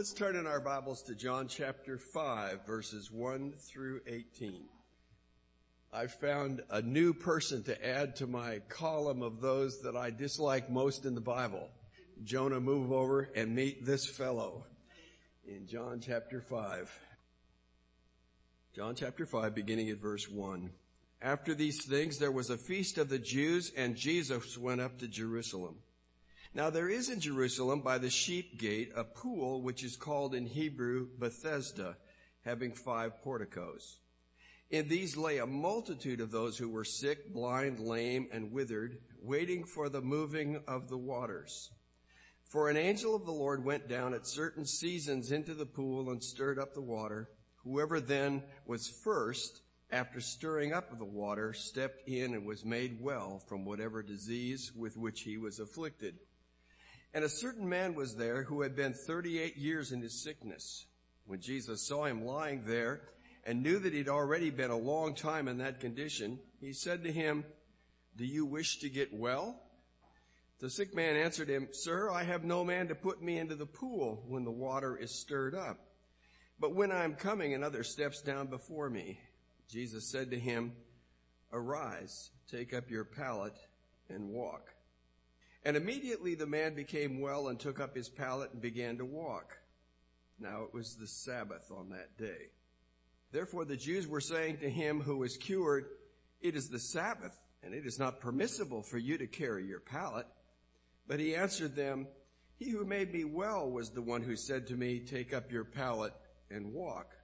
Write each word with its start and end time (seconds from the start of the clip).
Let's 0.00 0.14
turn 0.14 0.34
in 0.34 0.46
our 0.46 0.60
Bibles 0.60 1.02
to 1.02 1.14
John 1.14 1.46
chapter 1.46 1.98
5, 1.98 2.64
verses 2.64 3.12
1 3.12 3.52
through 3.58 4.00
18. 4.06 4.64
I 5.92 6.06
found 6.06 6.62
a 6.70 6.80
new 6.80 7.12
person 7.12 7.62
to 7.64 7.86
add 7.86 8.16
to 8.16 8.26
my 8.26 8.60
column 8.70 9.20
of 9.20 9.42
those 9.42 9.82
that 9.82 9.96
I 9.96 10.08
dislike 10.08 10.70
most 10.70 11.04
in 11.04 11.14
the 11.14 11.20
Bible. 11.20 11.68
Jonah, 12.24 12.60
move 12.60 12.92
over 12.92 13.28
and 13.36 13.54
meet 13.54 13.84
this 13.84 14.06
fellow 14.06 14.64
in 15.46 15.66
John 15.66 16.00
chapter 16.00 16.40
5. 16.40 16.90
John 18.74 18.94
chapter 18.94 19.26
5, 19.26 19.54
beginning 19.54 19.90
at 19.90 19.98
verse 19.98 20.26
1. 20.30 20.70
After 21.20 21.54
these 21.54 21.84
things, 21.84 22.16
there 22.16 22.32
was 22.32 22.48
a 22.48 22.56
feast 22.56 22.96
of 22.96 23.10
the 23.10 23.18
Jews, 23.18 23.70
and 23.76 23.96
Jesus 23.96 24.56
went 24.56 24.80
up 24.80 24.98
to 25.00 25.08
Jerusalem. 25.08 25.74
Now 26.52 26.68
there 26.68 26.88
is 26.88 27.08
in 27.08 27.20
Jerusalem 27.20 27.80
by 27.80 27.98
the 27.98 28.10
sheep 28.10 28.58
gate 28.58 28.90
a 28.96 29.04
pool 29.04 29.62
which 29.62 29.84
is 29.84 29.96
called 29.96 30.34
in 30.34 30.46
Hebrew 30.46 31.06
Bethesda, 31.16 31.96
having 32.44 32.72
five 32.72 33.22
porticos. 33.22 34.00
In 34.68 34.88
these 34.88 35.16
lay 35.16 35.38
a 35.38 35.46
multitude 35.46 36.20
of 36.20 36.32
those 36.32 36.58
who 36.58 36.68
were 36.68 36.84
sick, 36.84 37.32
blind, 37.32 37.78
lame, 37.78 38.28
and 38.32 38.50
withered, 38.50 38.98
waiting 39.22 39.62
for 39.62 39.88
the 39.88 40.00
moving 40.00 40.60
of 40.66 40.88
the 40.88 40.98
waters. 40.98 41.70
For 42.42 42.68
an 42.68 42.76
angel 42.76 43.14
of 43.14 43.26
the 43.26 43.32
Lord 43.32 43.64
went 43.64 43.88
down 43.88 44.12
at 44.12 44.26
certain 44.26 44.66
seasons 44.66 45.30
into 45.30 45.54
the 45.54 45.66
pool 45.66 46.10
and 46.10 46.22
stirred 46.22 46.58
up 46.58 46.74
the 46.74 46.80
water. 46.80 47.30
Whoever 47.62 48.00
then 48.00 48.42
was 48.66 48.88
first, 48.88 49.60
after 49.92 50.20
stirring 50.20 50.72
up 50.72 50.98
the 50.98 51.04
water, 51.04 51.52
stepped 51.52 52.08
in 52.08 52.34
and 52.34 52.44
was 52.44 52.64
made 52.64 53.00
well 53.00 53.38
from 53.38 53.64
whatever 53.64 54.02
disease 54.02 54.72
with 54.74 54.96
which 54.96 55.20
he 55.20 55.36
was 55.36 55.60
afflicted. 55.60 56.18
And 57.12 57.24
a 57.24 57.28
certain 57.28 57.68
man 57.68 57.94
was 57.94 58.16
there 58.16 58.44
who 58.44 58.62
had 58.62 58.76
been 58.76 58.92
38 58.92 59.56
years 59.56 59.90
in 59.90 60.00
his 60.00 60.22
sickness. 60.22 60.86
When 61.26 61.40
Jesus 61.40 61.86
saw 61.86 62.04
him 62.04 62.24
lying 62.24 62.62
there 62.64 63.02
and 63.44 63.62
knew 63.62 63.78
that 63.80 63.92
he'd 63.92 64.08
already 64.08 64.50
been 64.50 64.70
a 64.70 64.76
long 64.76 65.14
time 65.14 65.48
in 65.48 65.58
that 65.58 65.80
condition, 65.80 66.38
he 66.60 66.72
said 66.72 67.02
to 67.04 67.12
him, 67.12 67.44
Do 68.16 68.24
you 68.24 68.46
wish 68.46 68.78
to 68.80 68.88
get 68.88 69.12
well? 69.12 69.60
The 70.60 70.70
sick 70.70 70.94
man 70.94 71.16
answered 71.16 71.48
him, 71.48 71.68
Sir, 71.72 72.10
I 72.10 72.22
have 72.22 72.44
no 72.44 72.64
man 72.64 72.88
to 72.88 72.94
put 72.94 73.22
me 73.22 73.38
into 73.38 73.56
the 73.56 73.66
pool 73.66 74.22
when 74.28 74.44
the 74.44 74.50
water 74.50 74.96
is 74.96 75.10
stirred 75.10 75.54
up. 75.54 75.78
But 76.60 76.74
when 76.74 76.92
I 76.92 77.04
am 77.04 77.14
coming, 77.14 77.54
another 77.54 77.82
steps 77.82 78.20
down 78.20 78.48
before 78.48 78.90
me. 78.90 79.18
Jesus 79.68 80.10
said 80.10 80.30
to 80.30 80.38
him, 80.38 80.72
Arise, 81.52 82.30
take 82.50 82.74
up 82.74 82.90
your 82.90 83.04
pallet 83.04 83.54
and 84.10 84.28
walk. 84.28 84.68
And 85.64 85.76
immediately 85.76 86.34
the 86.34 86.46
man 86.46 86.74
became 86.74 87.20
well 87.20 87.48
and 87.48 87.58
took 87.58 87.80
up 87.80 87.94
his 87.94 88.08
pallet 88.08 88.52
and 88.52 88.62
began 88.62 88.98
to 88.98 89.04
walk. 89.04 89.58
Now 90.38 90.62
it 90.62 90.72
was 90.72 90.96
the 90.96 91.06
Sabbath 91.06 91.70
on 91.70 91.90
that 91.90 92.16
day. 92.16 92.48
Therefore 93.30 93.64
the 93.64 93.76
Jews 93.76 94.08
were 94.08 94.22
saying 94.22 94.58
to 94.58 94.70
him 94.70 95.00
who 95.00 95.18
was 95.18 95.36
cured, 95.36 95.86
It 96.40 96.56
is 96.56 96.68
the 96.68 96.78
Sabbath, 96.78 97.38
and 97.62 97.74
it 97.74 97.86
is 97.86 97.98
not 97.98 98.20
permissible 98.20 98.82
for 98.82 98.96
you 98.96 99.18
to 99.18 99.26
carry 99.26 99.66
your 99.66 99.80
pallet. 99.80 100.26
But 101.06 101.20
he 101.20 101.36
answered 101.36 101.76
them, 101.76 102.08
He 102.56 102.70
who 102.70 102.84
made 102.84 103.12
me 103.12 103.24
well 103.24 103.70
was 103.70 103.90
the 103.90 104.02
one 104.02 104.22
who 104.22 104.36
said 104.36 104.66
to 104.68 104.74
me, 104.74 105.00
Take 105.00 105.34
up 105.34 105.52
your 105.52 105.64
pallet 105.64 106.14
and 106.50 106.72
walk. 106.72 107.14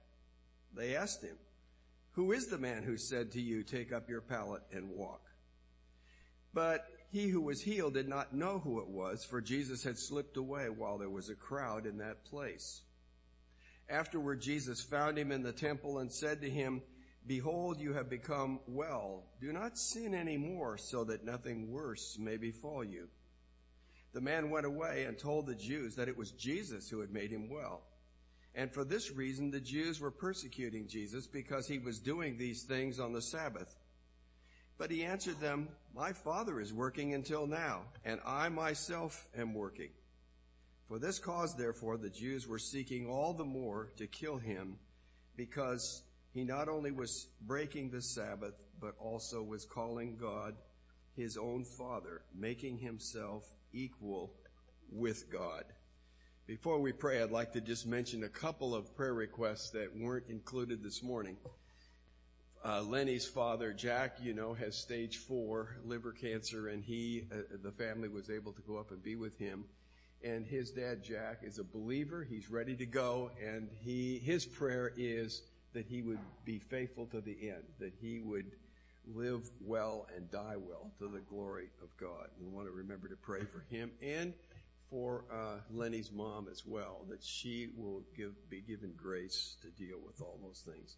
They 0.75 0.95
asked 0.95 1.23
him, 1.23 1.37
Who 2.11 2.31
is 2.33 2.47
the 2.47 2.59
man 2.59 2.83
who 2.83 2.97
said 2.97 3.31
to 3.31 3.41
you, 3.41 3.63
Take 3.63 3.91
up 3.91 4.09
your 4.09 4.21
pallet 4.21 4.61
and 4.71 4.91
walk? 4.91 5.21
But 6.53 6.87
he 7.09 7.29
who 7.29 7.41
was 7.41 7.61
healed 7.61 7.93
did 7.93 8.07
not 8.07 8.33
know 8.33 8.59
who 8.59 8.79
it 8.79 8.87
was, 8.87 9.23
for 9.23 9.41
Jesus 9.41 9.83
had 9.83 9.97
slipped 9.97 10.37
away 10.37 10.69
while 10.69 10.97
there 10.97 11.09
was 11.09 11.29
a 11.29 11.35
crowd 11.35 11.85
in 11.85 11.97
that 11.99 12.25
place. 12.25 12.81
Afterward, 13.89 14.41
Jesus 14.41 14.81
found 14.81 15.17
him 15.17 15.31
in 15.31 15.43
the 15.43 15.53
temple 15.53 15.99
and 15.99 16.11
said 16.11 16.41
to 16.41 16.49
him, 16.49 16.81
Behold, 17.25 17.79
you 17.79 17.93
have 17.93 18.09
become 18.09 18.59
well. 18.67 19.23
Do 19.39 19.53
not 19.53 19.77
sin 19.77 20.13
any 20.13 20.37
more 20.37 20.77
so 20.77 21.03
that 21.05 21.25
nothing 21.25 21.71
worse 21.71 22.17
may 22.19 22.37
befall 22.37 22.83
you. 22.83 23.07
The 24.13 24.21
man 24.21 24.49
went 24.49 24.65
away 24.65 25.05
and 25.05 25.17
told 25.17 25.45
the 25.45 25.55
Jews 25.55 25.95
that 25.95 26.07
it 26.07 26.17
was 26.17 26.31
Jesus 26.31 26.89
who 26.89 27.01
had 27.01 27.11
made 27.11 27.31
him 27.31 27.49
well. 27.49 27.83
And 28.55 28.71
for 28.71 28.83
this 28.83 29.11
reason, 29.11 29.51
the 29.51 29.59
Jews 29.59 29.99
were 29.99 30.11
persecuting 30.11 30.87
Jesus 30.87 31.27
because 31.27 31.67
he 31.67 31.77
was 31.77 31.99
doing 31.99 32.37
these 32.37 32.63
things 32.63 32.99
on 32.99 33.13
the 33.13 33.21
Sabbath. 33.21 33.75
But 34.77 34.91
he 34.91 35.03
answered 35.03 35.39
them, 35.39 35.69
My 35.95 36.13
Father 36.13 36.59
is 36.59 36.73
working 36.73 37.13
until 37.13 37.47
now, 37.47 37.81
and 38.05 38.19
I 38.25 38.49
myself 38.49 39.27
am 39.35 39.53
working. 39.53 39.89
For 40.87 40.99
this 40.99 41.19
cause, 41.19 41.55
therefore, 41.55 41.97
the 41.97 42.09
Jews 42.09 42.47
were 42.47 42.59
seeking 42.59 43.09
all 43.09 43.33
the 43.33 43.43
more 43.43 43.89
to 43.97 44.07
kill 44.07 44.37
him 44.37 44.77
because 45.35 46.03
he 46.33 46.43
not 46.43 46.69
only 46.69 46.91
was 46.91 47.27
breaking 47.41 47.89
the 47.89 48.01
Sabbath, 48.01 48.53
but 48.79 48.95
also 48.99 49.41
was 49.41 49.65
calling 49.65 50.15
God 50.15 50.55
his 51.15 51.37
own 51.37 51.65
Father, 51.65 52.21
making 52.33 52.77
himself 52.77 53.43
equal 53.73 54.33
with 54.91 55.31
God. 55.31 55.65
Before 56.45 56.79
we 56.79 56.93
pray, 56.93 57.21
I'd 57.21 57.31
like 57.31 57.51
to 57.53 57.61
just 57.61 57.85
mention 57.85 58.23
a 58.23 58.29
couple 58.29 58.73
of 58.73 58.95
prayer 58.95 59.13
requests 59.13 59.71
that 59.71 59.97
weren't 59.97 60.29
included 60.29 60.81
this 60.81 61.03
morning. 61.03 61.35
Uh, 62.67 62.81
Lenny's 62.81 63.25
father, 63.25 63.71
Jack, 63.71 64.17
you 64.21 64.33
know, 64.33 64.53
has 64.53 64.75
stage 64.75 65.19
four 65.19 65.77
liver 65.85 66.11
cancer, 66.11 66.67
and 66.67 66.83
he, 66.83 67.23
uh, 67.31 67.37
the 67.63 67.71
family 67.71 68.09
was 68.09 68.29
able 68.29 68.51
to 68.51 68.61
go 68.63 68.75
up 68.75 68.91
and 68.91 69.01
be 69.01 69.15
with 69.15 69.39
him. 69.39 69.63
And 70.21 70.45
his 70.45 70.71
dad, 70.71 71.01
Jack, 71.01 71.43
is 71.43 71.59
a 71.59 71.63
believer. 71.63 72.27
He's 72.29 72.51
ready 72.51 72.75
to 72.75 72.85
go, 72.85 73.31
and 73.41 73.69
he, 73.79 74.17
his 74.17 74.45
prayer 74.45 74.91
is 74.97 75.43
that 75.71 75.85
he 75.85 76.01
would 76.01 76.19
be 76.43 76.59
faithful 76.59 77.05
to 77.05 77.21
the 77.21 77.37
end, 77.41 77.63
that 77.79 77.93
he 78.01 78.19
would 78.19 78.51
live 79.15 79.49
well 79.61 80.05
and 80.13 80.29
die 80.29 80.57
well 80.57 80.91
to 80.99 81.07
the 81.07 81.21
glory 81.21 81.69
of 81.81 81.87
God. 81.95 82.27
We 82.37 82.47
want 82.47 82.67
to 82.67 82.73
remember 82.73 83.07
to 83.07 83.15
pray 83.15 83.45
for 83.45 83.63
him 83.73 83.91
and 84.01 84.33
for 84.89 85.23
uh, 85.31 85.59
Lenny's 85.71 86.11
mom 86.11 86.47
as 86.51 86.65
well, 86.65 87.05
that 87.09 87.23
she 87.23 87.69
will 87.77 88.03
give, 88.17 88.33
be 88.49 88.59
given 88.59 88.91
grace 88.97 89.55
to 89.61 89.69
deal 89.69 89.99
with 90.05 90.21
all 90.21 90.37
those 90.43 90.65
things. 90.65 90.97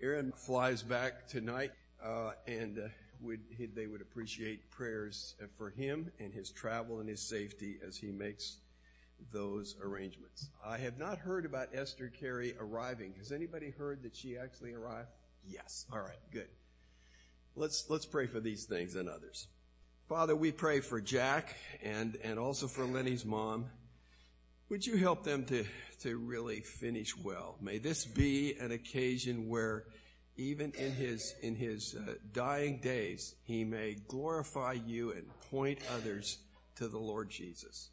Aaron 0.00 0.32
flies 0.32 0.82
back 0.82 1.26
tonight, 1.28 1.72
uh, 2.04 2.32
and 2.46 2.78
uh, 2.78 2.88
would, 3.20 3.40
he, 3.56 3.66
they 3.66 3.86
would 3.86 4.00
appreciate 4.00 4.70
prayers 4.70 5.34
for 5.56 5.70
him 5.70 6.10
and 6.18 6.32
his 6.32 6.50
travel 6.50 7.00
and 7.00 7.08
his 7.08 7.20
safety 7.20 7.78
as 7.86 7.96
he 7.96 8.10
makes 8.10 8.58
those 9.32 9.76
arrangements. 9.82 10.48
I 10.64 10.78
have 10.78 10.98
not 10.98 11.18
heard 11.18 11.46
about 11.46 11.68
Esther 11.72 12.08
Carey 12.08 12.54
arriving. 12.58 13.14
Has 13.18 13.32
anybody 13.32 13.70
heard 13.70 14.02
that 14.02 14.14
she 14.14 14.36
actually 14.36 14.74
arrived? 14.74 15.08
Yes. 15.46 15.86
All 15.92 16.00
right. 16.00 16.18
Good. 16.32 16.48
Let's 17.56 17.88
let's 17.88 18.06
pray 18.06 18.26
for 18.26 18.40
these 18.40 18.64
things 18.64 18.96
and 18.96 19.08
others. 19.08 19.46
Father, 20.08 20.34
we 20.34 20.50
pray 20.50 20.80
for 20.80 21.00
Jack 21.00 21.54
and 21.82 22.16
and 22.24 22.38
also 22.38 22.66
for 22.66 22.84
Lenny's 22.84 23.24
mom. 23.24 23.66
Would 24.74 24.86
you 24.86 24.96
help 24.96 25.22
them 25.22 25.44
to 25.44 25.64
to 26.00 26.16
really 26.16 26.58
finish 26.58 27.16
well? 27.16 27.54
May 27.60 27.78
this 27.78 28.04
be 28.04 28.56
an 28.58 28.72
occasion 28.72 29.48
where 29.48 29.84
even 30.36 30.72
in 30.72 30.90
his 30.90 31.32
in 31.42 31.54
his 31.54 31.94
uh, 31.96 32.14
dying 32.32 32.80
days 32.80 33.36
he 33.44 33.62
may 33.62 33.94
glorify 34.08 34.72
you 34.72 35.12
and 35.12 35.28
point 35.48 35.78
others 35.94 36.38
to 36.74 36.88
the 36.88 36.98
Lord 36.98 37.30
Jesus. 37.30 37.90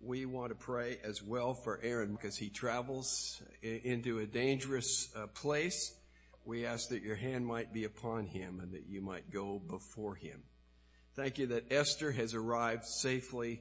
We 0.00 0.24
want 0.24 0.52
to 0.52 0.54
pray 0.54 0.96
as 1.04 1.22
well 1.22 1.52
for 1.52 1.78
Aaron 1.82 2.12
because 2.12 2.38
he 2.38 2.48
travels 2.48 3.42
into 3.60 4.20
a 4.20 4.26
dangerous 4.26 5.10
uh, 5.14 5.26
place. 5.26 6.00
We 6.46 6.64
ask 6.64 6.88
that 6.88 7.02
your 7.02 7.16
hand 7.16 7.46
might 7.46 7.74
be 7.74 7.84
upon 7.84 8.24
him 8.24 8.60
and 8.60 8.72
that 8.72 8.86
you 8.88 9.02
might 9.02 9.30
go 9.30 9.58
before 9.68 10.14
him. 10.14 10.44
Thank 11.14 11.36
you 11.36 11.48
that 11.48 11.70
Esther 11.70 12.10
has 12.10 12.32
arrived 12.32 12.86
safely 12.86 13.60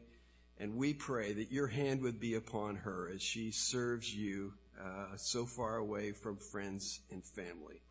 and 0.59 0.75
we 0.75 0.93
pray 0.93 1.33
that 1.33 1.51
your 1.51 1.67
hand 1.67 2.01
would 2.01 2.19
be 2.19 2.35
upon 2.35 2.77
her 2.77 3.09
as 3.13 3.21
she 3.21 3.51
serves 3.51 4.13
you 4.13 4.53
uh, 4.81 5.16
so 5.17 5.46
far 5.46 5.78
away 5.78 6.11
from 6.11 6.37
friends 6.37 7.02
and 7.11 7.23
family. 7.23 7.81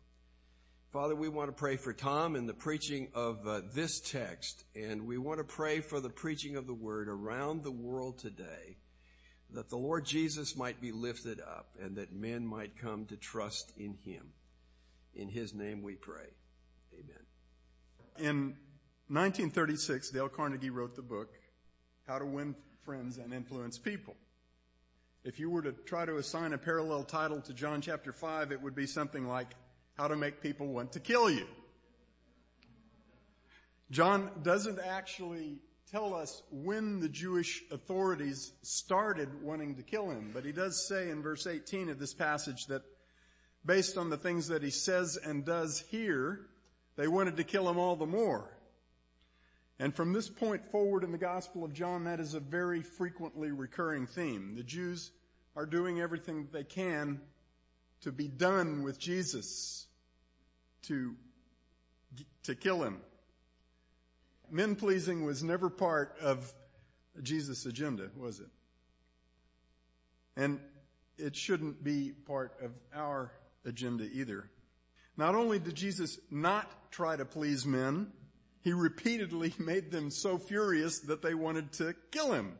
Father, 0.91 1.15
we 1.15 1.27
want 1.27 1.49
to 1.49 1.53
pray 1.53 1.75
for 1.75 1.93
Tom 1.93 2.35
and 2.35 2.47
the 2.47 2.53
preaching 2.53 3.09
of 3.13 3.45
uh, 3.45 3.61
this 3.73 3.99
text, 3.99 4.63
and 4.75 5.05
we 5.05 5.17
want 5.17 5.39
to 5.39 5.43
pray 5.43 5.81
for 5.81 5.99
the 5.99 6.09
preaching 6.09 6.55
of 6.55 6.67
the 6.67 6.73
word 6.73 7.09
around 7.09 7.63
the 7.63 7.71
world 7.71 8.17
today, 8.17 8.77
that 9.51 9.69
the 9.69 9.77
Lord 9.77 10.05
Jesus 10.05 10.55
might 10.55 10.79
be 10.79 10.91
lifted 10.91 11.41
up 11.41 11.67
and 11.81 11.97
that 11.97 12.13
men 12.13 12.47
might 12.47 12.77
come 12.77 13.05
to 13.07 13.17
trust 13.17 13.73
in 13.77 13.97
him. 14.05 14.31
In 15.13 15.27
his 15.27 15.53
name 15.53 15.83
we 15.83 15.95
pray. 15.95 16.29
Amen. 16.93 17.25
In 18.17 18.37
1936, 19.09 20.11
Dale 20.11 20.29
Carnegie 20.29 20.69
wrote 20.69 20.95
the 20.95 21.01
book, 21.01 21.33
How 22.07 22.19
to 22.19 22.25
Win 22.25 22.53
Friends 22.83 23.17
and 23.17 23.33
Influence 23.33 23.79
People. 23.79 24.15
If 25.23 25.39
you 25.39 25.49
were 25.49 25.63
to 25.63 25.71
try 25.71 26.05
to 26.05 26.17
assign 26.17 26.53
a 26.53 26.57
parallel 26.57 27.03
title 27.03 27.41
to 27.41 27.51
John 27.51 27.81
chapter 27.81 28.13
5, 28.13 28.51
it 28.51 28.61
would 28.61 28.75
be 28.75 28.85
something 28.85 29.27
like 29.27 29.47
how 29.97 30.07
to 30.07 30.15
make 30.15 30.39
people 30.39 30.67
want 30.67 30.91
to 30.91 30.99
kill 30.99 31.31
you. 31.31 31.47
John 33.89 34.29
doesn't 34.43 34.77
actually 34.79 35.57
tell 35.91 36.13
us 36.13 36.43
when 36.51 36.99
the 36.99 37.09
Jewish 37.09 37.63
authorities 37.71 38.53
started 38.61 39.41
wanting 39.41 39.73
to 39.73 39.81
kill 39.81 40.11
him, 40.11 40.29
but 40.31 40.45
he 40.45 40.51
does 40.51 40.87
say 40.87 41.09
in 41.09 41.23
verse 41.23 41.47
18 41.47 41.89
of 41.89 41.97
this 41.97 42.13
passage 42.13 42.67
that 42.67 42.83
based 43.65 43.97
on 43.97 44.11
the 44.11 44.17
things 44.17 44.47
that 44.49 44.61
he 44.61 44.69
says 44.69 45.17
and 45.17 45.43
does 45.43 45.83
here, 45.89 46.41
they 46.97 47.07
wanted 47.07 47.37
to 47.37 47.43
kill 47.43 47.67
him 47.67 47.79
all 47.79 47.95
the 47.95 48.05
more. 48.05 48.54
And 49.79 49.93
from 49.93 50.13
this 50.13 50.29
point 50.29 50.65
forward 50.65 51.03
in 51.03 51.11
the 51.11 51.17
Gospel 51.17 51.65
of 51.65 51.73
John, 51.73 52.05
that 52.05 52.19
is 52.19 52.33
a 52.33 52.39
very 52.39 52.81
frequently 52.81 53.51
recurring 53.51 54.07
theme. 54.07 54.55
The 54.55 54.63
Jews 54.63 55.11
are 55.55 55.65
doing 55.65 55.99
everything 55.99 56.43
that 56.43 56.53
they 56.53 56.63
can 56.63 57.19
to 58.01 58.11
be 58.11 58.27
done 58.27 58.83
with 58.83 58.99
Jesus, 58.99 59.87
to, 60.83 61.15
to 62.43 62.55
kill 62.55 62.83
him. 62.83 63.01
Men 64.49 64.75
pleasing 64.75 65.25
was 65.25 65.43
never 65.43 65.69
part 65.69 66.15
of 66.21 66.53
Jesus' 67.21 67.65
agenda, 67.65 68.09
was 68.15 68.39
it? 68.39 68.49
And 70.37 70.59
it 71.17 71.35
shouldn't 71.35 71.83
be 71.83 72.11
part 72.11 72.53
of 72.61 72.71
our 72.93 73.31
agenda 73.65 74.05
either. 74.05 74.49
Not 75.17 75.35
only 75.35 75.59
did 75.59 75.75
Jesus 75.75 76.19
not 76.29 76.91
try 76.91 77.15
to 77.15 77.25
please 77.25 77.65
men, 77.65 78.11
he 78.65 78.73
repeatedly 78.73 79.53
made 79.59 79.91
them 79.91 80.09
so 80.09 80.37
furious 80.37 80.99
that 81.01 81.21
they 81.21 81.35
wanted 81.35 81.71
to 81.71 81.95
kill 82.11 82.33
him. 82.33 82.57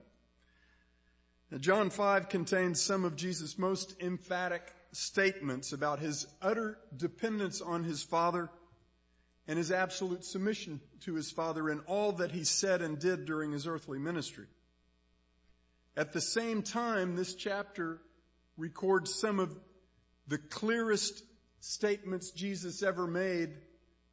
Now, 1.51 1.57
John 1.57 1.89
5 1.89 2.29
contains 2.29 2.79
some 2.79 3.03
of 3.03 3.15
Jesus' 3.15 3.57
most 3.57 3.99
emphatic 3.99 4.73
statements 4.91 5.73
about 5.73 5.99
his 5.99 6.27
utter 6.41 6.77
dependence 6.95 7.59
on 7.59 7.83
his 7.83 8.03
Father 8.03 8.49
and 9.47 9.57
his 9.57 9.71
absolute 9.71 10.23
submission 10.23 10.79
to 11.01 11.15
his 11.15 11.31
Father 11.31 11.69
in 11.69 11.79
all 11.81 12.13
that 12.13 12.31
he 12.31 12.43
said 12.43 12.81
and 12.81 12.99
did 12.99 13.25
during 13.25 13.51
his 13.51 13.67
earthly 13.67 13.99
ministry. 13.99 14.45
At 15.97 16.13
the 16.13 16.21
same 16.21 16.61
time, 16.61 17.15
this 17.15 17.33
chapter 17.33 18.01
records 18.57 19.13
some 19.13 19.39
of 19.39 19.57
the 20.27 20.37
clearest 20.37 21.23
statements 21.59 22.31
Jesus 22.31 22.83
ever 22.83 23.07
made 23.07 23.55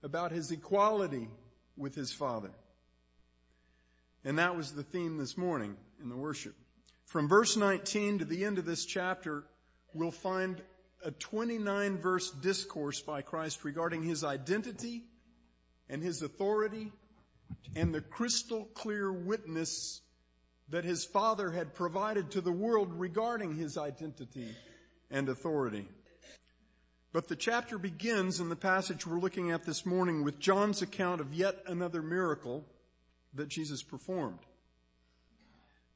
about 0.02 0.32
his 0.32 0.50
equality 0.50 1.28
with 1.76 1.94
his 1.94 2.12
Father. 2.12 2.50
And 4.24 4.38
that 4.38 4.56
was 4.56 4.72
the 4.72 4.82
theme 4.82 5.18
this 5.18 5.36
morning 5.36 5.76
in 6.00 6.08
the 6.08 6.16
worship. 6.16 6.54
From 7.04 7.28
verse 7.28 7.56
19 7.56 8.20
to 8.20 8.24
the 8.24 8.44
end 8.44 8.58
of 8.58 8.64
this 8.64 8.84
chapter, 8.84 9.44
we'll 9.92 10.10
find 10.10 10.62
a 11.04 11.10
29 11.10 11.98
verse 11.98 12.30
discourse 12.30 13.00
by 13.00 13.22
Christ 13.22 13.64
regarding 13.64 14.02
his 14.02 14.22
identity 14.22 15.04
and 15.88 16.02
his 16.02 16.22
authority 16.22 16.92
and 17.74 17.94
the 17.94 18.00
crystal 18.00 18.66
clear 18.74 19.12
witness 19.12 20.00
that 20.68 20.84
his 20.84 21.04
Father 21.04 21.50
had 21.50 21.74
provided 21.74 22.30
to 22.30 22.40
the 22.40 22.52
world 22.52 22.92
regarding 22.94 23.56
his 23.56 23.76
identity 23.76 24.48
and 25.10 25.28
authority. 25.28 25.86
But 27.12 27.28
the 27.28 27.36
chapter 27.36 27.76
begins 27.76 28.40
in 28.40 28.48
the 28.48 28.56
passage 28.56 29.06
we're 29.06 29.20
looking 29.20 29.50
at 29.50 29.64
this 29.64 29.84
morning 29.84 30.24
with 30.24 30.38
John's 30.38 30.80
account 30.80 31.20
of 31.20 31.34
yet 31.34 31.62
another 31.66 32.00
miracle 32.00 32.64
that 33.34 33.48
Jesus 33.48 33.82
performed. 33.82 34.38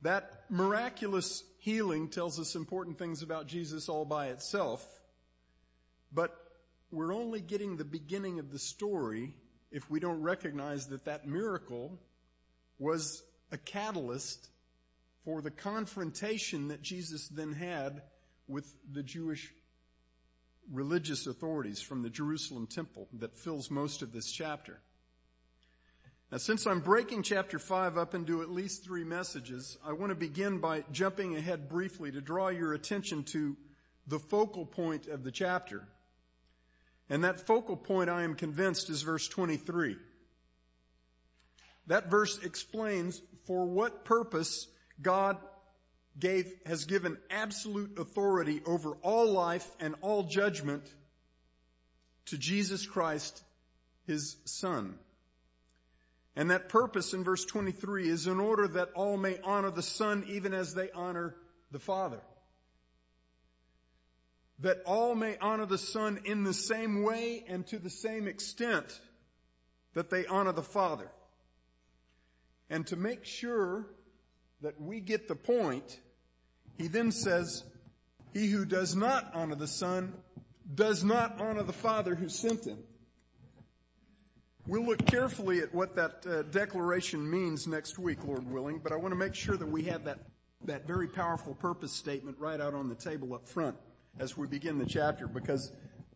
That 0.02 0.44
miraculous 0.50 1.42
healing 1.58 2.08
tells 2.08 2.38
us 2.38 2.54
important 2.54 2.98
things 2.98 3.22
about 3.22 3.46
Jesus 3.46 3.88
all 3.88 4.04
by 4.04 4.26
itself, 4.26 4.86
but 6.12 6.36
we're 6.90 7.14
only 7.14 7.40
getting 7.40 7.78
the 7.78 7.84
beginning 7.84 8.38
of 8.38 8.52
the 8.52 8.58
story 8.58 9.32
if 9.70 9.90
we 9.90 10.00
don't 10.00 10.20
recognize 10.20 10.88
that 10.88 11.06
that 11.06 11.26
miracle 11.26 11.98
was 12.78 13.22
a 13.50 13.56
catalyst 13.56 14.50
for 15.24 15.40
the 15.40 15.50
confrontation 15.50 16.68
that 16.68 16.82
Jesus 16.82 17.26
then 17.28 17.54
had 17.54 18.02
with 18.46 18.70
the 18.92 19.02
Jewish 19.02 19.50
religious 20.72 21.26
authorities 21.26 21.80
from 21.80 22.02
the 22.02 22.10
Jerusalem 22.10 22.66
temple 22.66 23.08
that 23.12 23.36
fills 23.36 23.70
most 23.70 24.02
of 24.02 24.12
this 24.12 24.30
chapter. 24.30 24.80
Now, 26.30 26.38
since 26.38 26.66
I'm 26.66 26.80
breaking 26.80 27.22
chapter 27.22 27.58
5 27.58 27.96
up 27.96 28.14
into 28.14 28.42
at 28.42 28.50
least 28.50 28.84
three 28.84 29.04
messages, 29.04 29.78
I 29.84 29.92
want 29.92 30.10
to 30.10 30.16
begin 30.16 30.58
by 30.58 30.84
jumping 30.90 31.36
ahead 31.36 31.68
briefly 31.68 32.10
to 32.10 32.20
draw 32.20 32.48
your 32.48 32.74
attention 32.74 33.22
to 33.24 33.56
the 34.08 34.18
focal 34.18 34.66
point 34.66 35.06
of 35.06 35.22
the 35.22 35.30
chapter. 35.30 35.86
And 37.08 37.22
that 37.22 37.46
focal 37.46 37.76
point, 37.76 38.10
I 38.10 38.24
am 38.24 38.34
convinced, 38.34 38.90
is 38.90 39.02
verse 39.02 39.28
23. 39.28 39.96
That 41.86 42.10
verse 42.10 42.38
explains 42.42 43.22
for 43.46 43.64
what 43.64 44.04
purpose 44.04 44.66
God 45.00 45.38
gave, 46.18 46.52
has 46.64 46.84
given 46.84 47.18
absolute 47.30 47.98
authority 47.98 48.62
over 48.66 48.92
all 49.02 49.30
life 49.30 49.68
and 49.80 49.94
all 50.00 50.24
judgment 50.24 50.84
to 52.26 52.38
Jesus 52.38 52.86
Christ, 52.86 53.42
His 54.06 54.36
Son. 54.44 54.98
And 56.34 56.50
that 56.50 56.68
purpose 56.68 57.14
in 57.14 57.24
verse 57.24 57.44
23 57.44 58.08
is 58.08 58.26
in 58.26 58.40
order 58.40 58.68
that 58.68 58.90
all 58.94 59.16
may 59.16 59.38
honor 59.42 59.70
the 59.70 59.82
Son 59.82 60.24
even 60.28 60.52
as 60.52 60.74
they 60.74 60.90
honor 60.90 61.34
the 61.70 61.78
Father. 61.78 62.20
That 64.60 64.82
all 64.84 65.14
may 65.14 65.36
honor 65.38 65.66
the 65.66 65.78
Son 65.78 66.20
in 66.24 66.44
the 66.44 66.54
same 66.54 67.02
way 67.02 67.44
and 67.48 67.66
to 67.68 67.78
the 67.78 67.90
same 67.90 68.26
extent 68.26 69.00
that 69.94 70.10
they 70.10 70.26
honor 70.26 70.52
the 70.52 70.62
Father. 70.62 71.10
And 72.68 72.86
to 72.88 72.96
make 72.96 73.24
sure 73.24 73.86
that 74.60 74.80
we 74.80 75.00
get 75.00 75.28
the 75.28 75.36
point, 75.36 75.98
he 76.78 76.88
then 76.88 77.12
says, 77.12 77.64
he 78.32 78.49
who 78.49 78.64
does 78.64 78.94
not 78.94 79.31
honor 79.34 79.55
the 79.55 79.67
Son 79.67 80.14
does 80.75 81.05
not 81.05 81.40
honor 81.40 81.62
the 81.62 81.73
Father 81.73 82.14
who 82.14 82.28
sent 82.28 82.67
him. 82.67 82.78
We'll 84.67 84.84
look 84.84 85.06
carefully 85.06 85.61
at 85.61 85.73
what 85.73 85.94
that 85.94 86.26
uh, 86.26 86.43
declaration 86.43 87.31
means 87.31 87.67
next 87.69 87.99
week, 87.99 88.25
Lord 88.25 88.50
willing, 88.50 88.81
but 88.82 88.93
I 88.93 88.96
want 88.96 89.12
to 89.12 89.17
make 89.17 89.34
sure 89.34 89.56
that 89.56 89.67
we 89.67 89.84
have 89.84 90.05
that, 90.05 90.19
that 90.64 90.87
very 90.87 91.06
powerful 91.06 91.55
purpose 91.55 91.93
statement 91.93 92.37
right 92.40 92.61
out 92.61 92.75
on 92.75 92.88
the 92.88 92.96
table 92.96 93.32
up 93.32 93.46
front 93.46 93.76
as 94.19 94.37
we 94.37 94.49
begin 94.49 94.78
the 94.78 94.87
chapter 94.87 95.28
because 95.28 95.73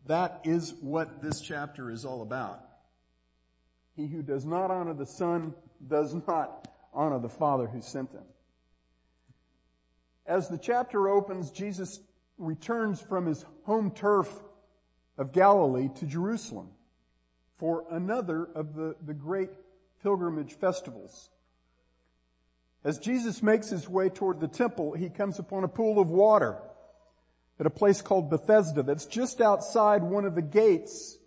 that 0.07 0.41
is 0.43 0.73
what 0.81 1.21
this 1.21 1.39
chapter 1.39 1.89
is 1.89 2.03
all 2.03 2.21
about. 2.21 2.59
He 3.95 4.07
who 4.07 4.21
does 4.21 4.45
not 4.45 4.69
honor 4.69 4.93
the 4.93 5.05
Son 5.05 5.53
does 5.87 6.13
not 6.27 6.67
honor 6.93 7.19
the 7.19 7.29
Father 7.29 7.67
who 7.67 7.81
sent 7.81 8.11
him. 8.11 8.23
As 10.25 10.47
the 10.47 10.57
chapter 10.57 11.09
opens, 11.09 11.51
Jesus 11.51 11.99
returns 12.37 13.01
from 13.01 13.25
his 13.25 13.45
home 13.63 13.91
turf 13.91 14.29
of 15.17 15.31
Galilee 15.31 15.89
to 15.95 16.05
Jerusalem 16.05 16.69
for 17.57 17.85
another 17.91 18.49
of 18.55 18.73
the, 18.73 18.95
the 19.05 19.13
great 19.13 19.49
pilgrimage 20.01 20.53
festivals. 20.53 21.29
As 22.83 22.97
Jesus 22.97 23.43
makes 23.43 23.69
his 23.69 23.87
way 23.87 24.09
toward 24.09 24.39
the 24.39 24.47
temple, 24.47 24.93
he 24.93 25.09
comes 25.09 25.37
upon 25.37 25.63
a 25.63 25.67
pool 25.67 25.99
of 25.99 26.09
water 26.09 26.57
at 27.59 27.67
a 27.67 27.69
place 27.69 28.01
called 28.01 28.31
Bethesda 28.31 28.81
that's 28.81 29.05
just 29.05 29.39
outside 29.39 30.01
one 30.01 30.25
of 30.25 30.33
the 30.33 30.41
gates 30.41 31.19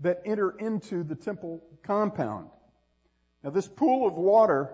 that 0.00 0.20
enter 0.24 0.50
into 0.58 1.04
the 1.04 1.14
temple 1.14 1.62
compound. 1.84 2.50
Now 3.44 3.50
this 3.50 3.68
pool 3.68 4.08
of 4.08 4.14
water 4.14 4.70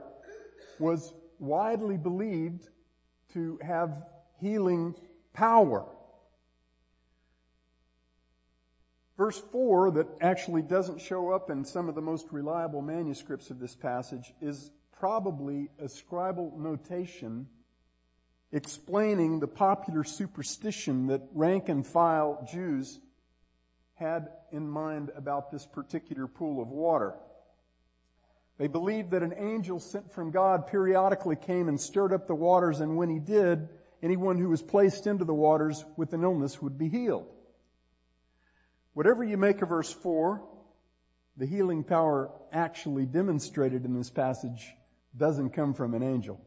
was 0.79 1.12
widely 1.38 1.99
believed 1.99 2.69
to 3.33 3.59
have 3.62 4.05
healing 4.41 4.95
power. 5.33 5.87
Verse 9.17 9.39
4 9.53 9.93
that 9.93 10.09
actually 10.21 10.62
doesn't 10.62 11.01
show 11.01 11.31
up 11.31 11.51
in 11.51 11.65
some 11.65 11.89
of 11.89 11.95
the 11.95 12.01
most 12.01 12.27
reliable 12.33 12.83
manuscripts 12.83 13.51
of 13.51 13.59
this 13.59 13.75
passage 13.75 14.33
is 14.41 14.71
probably 14.99 15.69
a 15.79 15.85
scribal 15.85 16.57
notation 16.57 17.47
explaining 18.53 19.41
the 19.41 19.49
popular 19.49 20.05
superstition 20.05 21.07
that 21.07 21.23
rank 21.35 21.69
and 21.69 21.87
file 21.87 22.47
Jews 22.51 23.01
had 23.95 24.29
in 24.51 24.69
mind 24.69 25.11
about 25.17 25.51
this 25.51 25.67
particular 25.67 26.27
pool 26.27 26.61
of 26.61 26.69
water. 26.69 27.15
They 28.62 28.69
believed 28.69 29.11
that 29.11 29.25
an 29.25 29.35
angel 29.37 29.81
sent 29.81 30.12
from 30.12 30.31
God 30.31 30.69
periodically 30.69 31.35
came 31.35 31.69
and 31.69 31.81
stirred 31.81 32.12
up 32.12 32.28
the 32.28 32.35
waters, 32.37 32.78
and 32.78 32.97
when 32.97 33.11
he 33.11 33.19
did, 33.19 33.69
anyone 34.04 34.38
who 34.38 34.50
was 34.50 34.62
placed 34.62 35.09
into 35.09 35.25
the 35.25 35.35
waters 35.35 35.85
with 35.97 36.12
an 36.12 36.23
illness 36.23 36.62
would 36.62 36.78
be 36.78 36.88
healed. 36.88 37.26
Whatever 38.95 39.25
you 39.25 39.37
make 39.37 39.62
of 39.62 39.71
verse 39.71 39.90
4, 39.92 40.40
the 41.37 41.45
healing 41.45 41.83
power 41.83 42.31
actually 42.52 43.04
demonstrated 43.04 43.85
in 43.85 43.99
this 43.99 44.11
passage 44.11 44.73
doesn't 45.16 45.50
come 45.50 45.75
from 45.75 45.95
an 45.95 46.04
angel. 46.04 46.40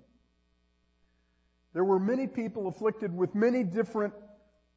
There 1.74 1.84
were 1.84 2.00
many 2.00 2.27
people 2.27 2.69
afflicted 2.69 3.13
with 3.13 3.36
many 3.36 3.65
different 3.65 4.13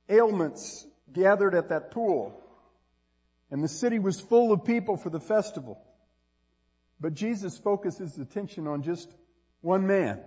ailments 0.08 0.84
gathered 1.12 1.54
at 1.54 1.68
that 1.68 1.92
pool. 1.92 2.42
And 3.48 3.62
the 3.62 3.68
city 3.68 4.00
was 4.00 4.20
full 4.20 4.50
of 4.50 4.64
people 4.64 4.96
for 4.96 5.10
the 5.10 5.20
festival. 5.20 5.84
But 7.00 7.14
Jesus 7.14 7.58
focuses 7.58 8.18
attention 8.18 8.66
on 8.66 8.82
just 8.82 9.14
one 9.60 9.86
man. 9.86 10.20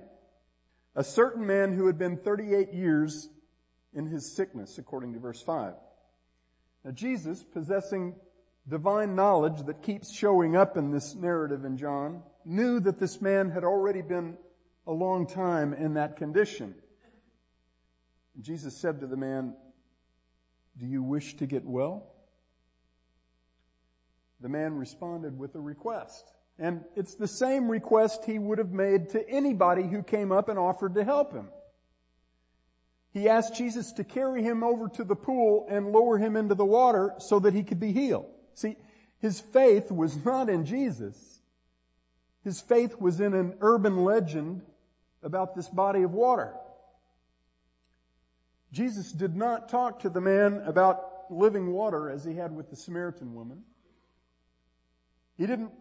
A 0.96 1.04
certain 1.04 1.46
man 1.46 1.74
who 1.74 1.88
had 1.88 1.98
been 1.98 2.18
38 2.18 2.74
years 2.74 3.30
in 3.94 4.06
his 4.06 4.36
sickness, 4.36 4.78
according 4.78 5.14
to 5.14 5.20
verse 5.20 5.42
5. 5.42 5.74
Now 6.84 6.92
Jesus, 6.92 7.44
possessing 7.44 8.16
divine 8.68 9.16
knowledge 9.16 9.64
that 9.66 9.82
keeps 9.82 10.12
showing 10.12 10.56
up 10.56 10.78
in 10.78 10.92
this 10.92 11.16
narrative 11.16 11.66
in 11.66 11.78
John, 11.78 12.24
knew 12.46 12.80
that 12.80 13.00
this 13.00 13.22
man 13.22 13.50
had 13.50 13.64
already 13.64 14.02
been 14.02 14.38
a 14.88 14.92
long 14.92 15.28
time 15.28 15.74
in 15.74 15.96
that 15.96 16.18
condition. 16.18 16.76
Jesus 18.40 18.76
said 18.76 19.02
to 19.02 19.08
the 19.08 19.18
man, 19.18 19.54
do 20.78 20.86
you 20.86 21.04
wish 21.04 21.36
to 21.38 21.46
get 21.46 21.66
well? 21.66 22.08
The 24.40 24.50
man 24.50 24.76
responded 24.76 25.38
with 25.38 25.54
a 25.56 25.60
request. 25.60 26.32
And 26.60 26.84
it's 26.96 27.16
the 27.16 27.28
same 27.28 27.70
request 27.70 28.26
he 28.26 28.38
would 28.38 28.58
have 28.58 28.72
made 28.72 29.10
to 29.10 29.28
anybody 29.28 29.84
who 29.84 30.04
came 30.04 30.32
up 30.32 30.50
and 30.50 30.60
offered 30.60 30.96
to 30.96 31.04
help 31.04 31.34
him. 31.34 31.50
He 33.14 33.28
asked 33.28 33.56
Jesus 33.56 33.92
to 33.94 34.04
carry 34.04 34.42
him 34.42 34.64
over 34.64 34.88
to 34.90 35.04
the 35.04 35.16
pool 35.16 35.68
and 35.70 35.92
lower 35.92 36.18
him 36.18 36.36
into 36.36 36.56
the 36.56 36.66
water 36.66 37.14
so 37.18 37.40
that 37.40 37.54
he 37.54 37.64
could 37.64 37.80
be 37.80 37.92
healed. 37.92 38.28
See, 38.54 38.78
his 39.20 39.40
faith 39.40 39.92
was 39.92 40.24
not 40.24 40.50
in 40.50 40.66
Jesus. 40.66 41.40
His 42.44 42.62
faith 42.62 43.00
was 43.00 43.20
in 43.20 43.34
an 43.34 43.56
urban 43.60 44.04
legend 44.04 44.62
about 45.24 45.56
this 45.56 45.68
body 45.68 46.04
of 46.04 46.14
water. 46.14 46.54
Jesus 48.72 49.12
did 49.12 49.36
not 49.36 49.70
talk 49.70 50.00
to 50.00 50.10
the 50.10 50.22
man 50.22 50.62
about 50.66 51.30
living 51.30 51.72
water 51.72 52.10
as 52.10 52.24
he 52.24 52.36
had 52.36 52.56
with 52.56 52.70
the 52.70 52.76
Samaritan 52.76 53.34
woman. 53.34 53.64
He 55.38 55.46
didn't 55.46 55.72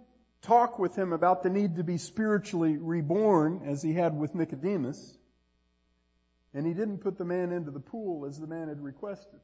talk 0.43 0.79
with 0.79 0.97
him 0.97 1.13
about 1.13 1.43
the 1.43 1.51
need 1.51 1.77
to 1.77 1.85
be 1.85 1.99
spiritually 1.99 2.77
reborn 2.79 3.63
as 3.65 3.83
he 3.83 3.95
had 3.95 4.17
with 4.17 4.35
Nicodemus. 4.35 5.17
And 6.55 6.67
he 6.67 6.75
didn't 6.75 6.99
put 6.99 7.19
the 7.19 7.25
man 7.25 7.53
into 7.53 7.71
the 7.71 7.81
pool 7.81 8.27
as 8.27 8.41
the 8.41 8.47
man 8.47 8.69
had 8.69 8.83
requested. 8.83 9.41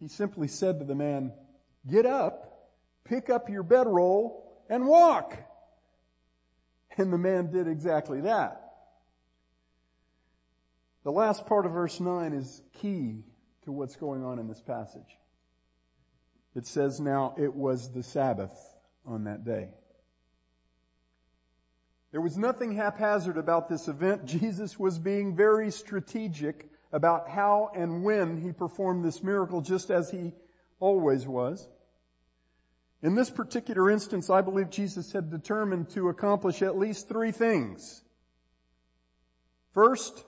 He 0.00 0.08
simply 0.08 0.48
said 0.48 0.78
to 0.78 0.84
the 0.84 0.94
man, 0.94 1.32
get 1.88 2.06
up, 2.06 2.70
pick 3.04 3.28
up 3.30 3.48
your 3.48 3.62
bedroll, 3.62 4.62
and 4.68 4.86
walk. 4.86 5.36
And 6.98 7.12
the 7.12 7.18
man 7.18 7.50
did 7.50 7.68
exactly 7.68 8.22
that. 8.22 8.72
The 11.04 11.12
last 11.12 11.44
part 11.44 11.66
of 11.66 11.72
verse 11.72 12.00
9 12.00 12.32
is 12.32 12.62
key 12.72 13.22
to 13.64 13.72
what's 13.72 13.96
going 13.96 14.24
on 14.24 14.38
in 14.38 14.48
this 14.48 14.62
passage. 14.62 15.18
It 16.54 16.64
says, 16.64 16.98
now 16.98 17.34
it 17.36 17.54
was 17.54 17.92
the 17.92 18.02
Sabbath 18.02 18.75
on 19.06 19.24
that 19.24 19.44
day. 19.44 19.68
There 22.12 22.20
was 22.20 22.36
nothing 22.38 22.72
haphazard 22.72 23.36
about 23.36 23.68
this 23.68 23.88
event. 23.88 24.24
Jesus 24.26 24.78
was 24.78 24.98
being 24.98 25.36
very 25.36 25.70
strategic 25.70 26.70
about 26.92 27.28
how 27.28 27.70
and 27.74 28.04
when 28.04 28.40
he 28.40 28.52
performed 28.52 29.04
this 29.04 29.22
miracle 29.22 29.60
just 29.60 29.90
as 29.90 30.10
he 30.10 30.32
always 30.80 31.26
was. 31.26 31.68
In 33.02 33.14
this 33.14 33.30
particular 33.30 33.90
instance, 33.90 34.30
I 34.30 34.40
believe 34.40 34.70
Jesus 34.70 35.12
had 35.12 35.30
determined 35.30 35.90
to 35.90 36.08
accomplish 36.08 36.62
at 36.62 36.78
least 36.78 37.08
three 37.08 37.32
things. 37.32 38.02
First, 39.74 40.24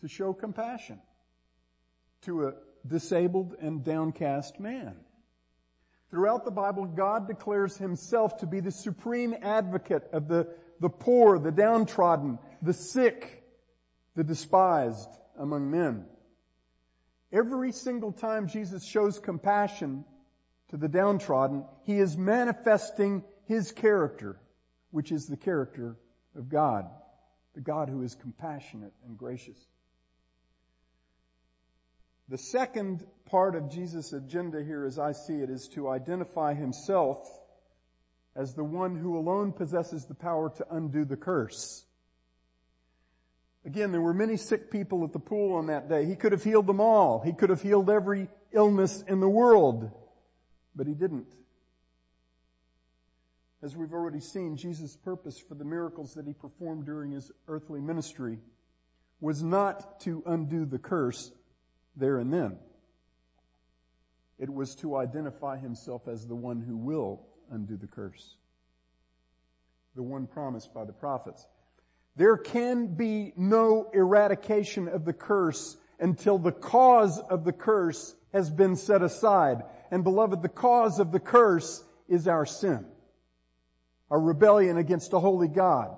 to 0.00 0.08
show 0.08 0.32
compassion 0.32 1.00
to 2.22 2.46
a 2.46 2.54
disabled 2.86 3.56
and 3.60 3.84
downcast 3.84 4.60
man. 4.60 4.96
Throughout 6.12 6.44
the 6.44 6.50
Bible, 6.50 6.84
God 6.84 7.26
declares 7.26 7.78
himself 7.78 8.36
to 8.40 8.46
be 8.46 8.60
the 8.60 8.70
supreme 8.70 9.34
advocate 9.40 10.10
of 10.12 10.28
the, 10.28 10.46
the 10.78 10.90
poor, 10.90 11.38
the 11.38 11.50
downtrodden, 11.50 12.38
the 12.60 12.74
sick, 12.74 13.42
the 14.14 14.22
despised 14.22 15.08
among 15.38 15.70
men. 15.70 16.04
Every 17.32 17.72
single 17.72 18.12
time 18.12 18.46
Jesus 18.46 18.84
shows 18.84 19.18
compassion 19.18 20.04
to 20.68 20.76
the 20.76 20.86
downtrodden, 20.86 21.64
he 21.84 21.98
is 21.98 22.18
manifesting 22.18 23.24
his 23.46 23.72
character, 23.72 24.36
which 24.90 25.12
is 25.12 25.26
the 25.26 25.36
character 25.38 25.96
of 26.36 26.50
God, 26.50 26.90
the 27.54 27.62
God 27.62 27.88
who 27.88 28.02
is 28.02 28.14
compassionate 28.14 28.92
and 29.06 29.16
gracious. 29.16 29.56
The 32.28 32.38
second 32.38 33.04
part 33.26 33.54
of 33.54 33.70
Jesus' 33.70 34.12
agenda 34.12 34.62
here, 34.62 34.84
as 34.84 34.98
I 34.98 35.12
see 35.12 35.40
it, 35.40 35.50
is 35.50 35.68
to 35.74 35.88
identify 35.88 36.54
himself 36.54 37.18
as 38.34 38.54
the 38.54 38.64
one 38.64 38.96
who 38.96 39.18
alone 39.18 39.52
possesses 39.52 40.06
the 40.06 40.14
power 40.14 40.50
to 40.56 40.66
undo 40.74 41.04
the 41.04 41.16
curse. 41.16 41.84
Again, 43.64 43.92
there 43.92 44.00
were 44.00 44.14
many 44.14 44.36
sick 44.36 44.70
people 44.70 45.04
at 45.04 45.12
the 45.12 45.18
pool 45.18 45.54
on 45.54 45.66
that 45.66 45.88
day. 45.88 46.04
He 46.06 46.16
could 46.16 46.32
have 46.32 46.42
healed 46.42 46.66
them 46.66 46.80
all. 46.80 47.20
He 47.20 47.32
could 47.32 47.50
have 47.50 47.62
healed 47.62 47.90
every 47.90 48.28
illness 48.52 49.04
in 49.06 49.20
the 49.20 49.28
world, 49.28 49.90
but 50.74 50.86
he 50.86 50.94
didn't. 50.94 51.28
As 53.62 53.76
we've 53.76 53.92
already 53.92 54.18
seen, 54.18 54.56
Jesus' 54.56 54.96
purpose 54.96 55.38
for 55.38 55.54
the 55.54 55.64
miracles 55.64 56.14
that 56.14 56.26
he 56.26 56.32
performed 56.32 56.86
during 56.86 57.12
his 57.12 57.30
earthly 57.46 57.80
ministry 57.80 58.38
was 59.20 59.42
not 59.42 60.00
to 60.00 60.24
undo 60.26 60.64
the 60.64 60.80
curse, 60.80 61.30
there 61.96 62.18
and 62.18 62.32
then. 62.32 62.58
It 64.38 64.52
was 64.52 64.74
to 64.76 64.96
identify 64.96 65.58
himself 65.58 66.08
as 66.08 66.26
the 66.26 66.34
one 66.34 66.60
who 66.60 66.76
will 66.76 67.20
undo 67.50 67.76
the 67.76 67.86
curse. 67.86 68.36
The 69.94 70.02
one 70.02 70.26
promised 70.26 70.72
by 70.74 70.84
the 70.84 70.92
prophets. 70.92 71.46
There 72.16 72.36
can 72.36 72.94
be 72.94 73.32
no 73.36 73.90
eradication 73.94 74.88
of 74.88 75.04
the 75.04 75.12
curse 75.12 75.76
until 76.00 76.38
the 76.38 76.52
cause 76.52 77.20
of 77.20 77.44
the 77.44 77.52
curse 77.52 78.14
has 78.32 78.50
been 78.50 78.76
set 78.76 79.02
aside. 79.02 79.62
And 79.90 80.02
beloved, 80.02 80.42
the 80.42 80.48
cause 80.48 80.98
of 80.98 81.12
the 81.12 81.20
curse 81.20 81.84
is 82.08 82.26
our 82.26 82.46
sin. 82.46 82.86
Our 84.10 84.20
rebellion 84.20 84.76
against 84.76 85.12
a 85.12 85.20
holy 85.20 85.48
God. 85.48 85.96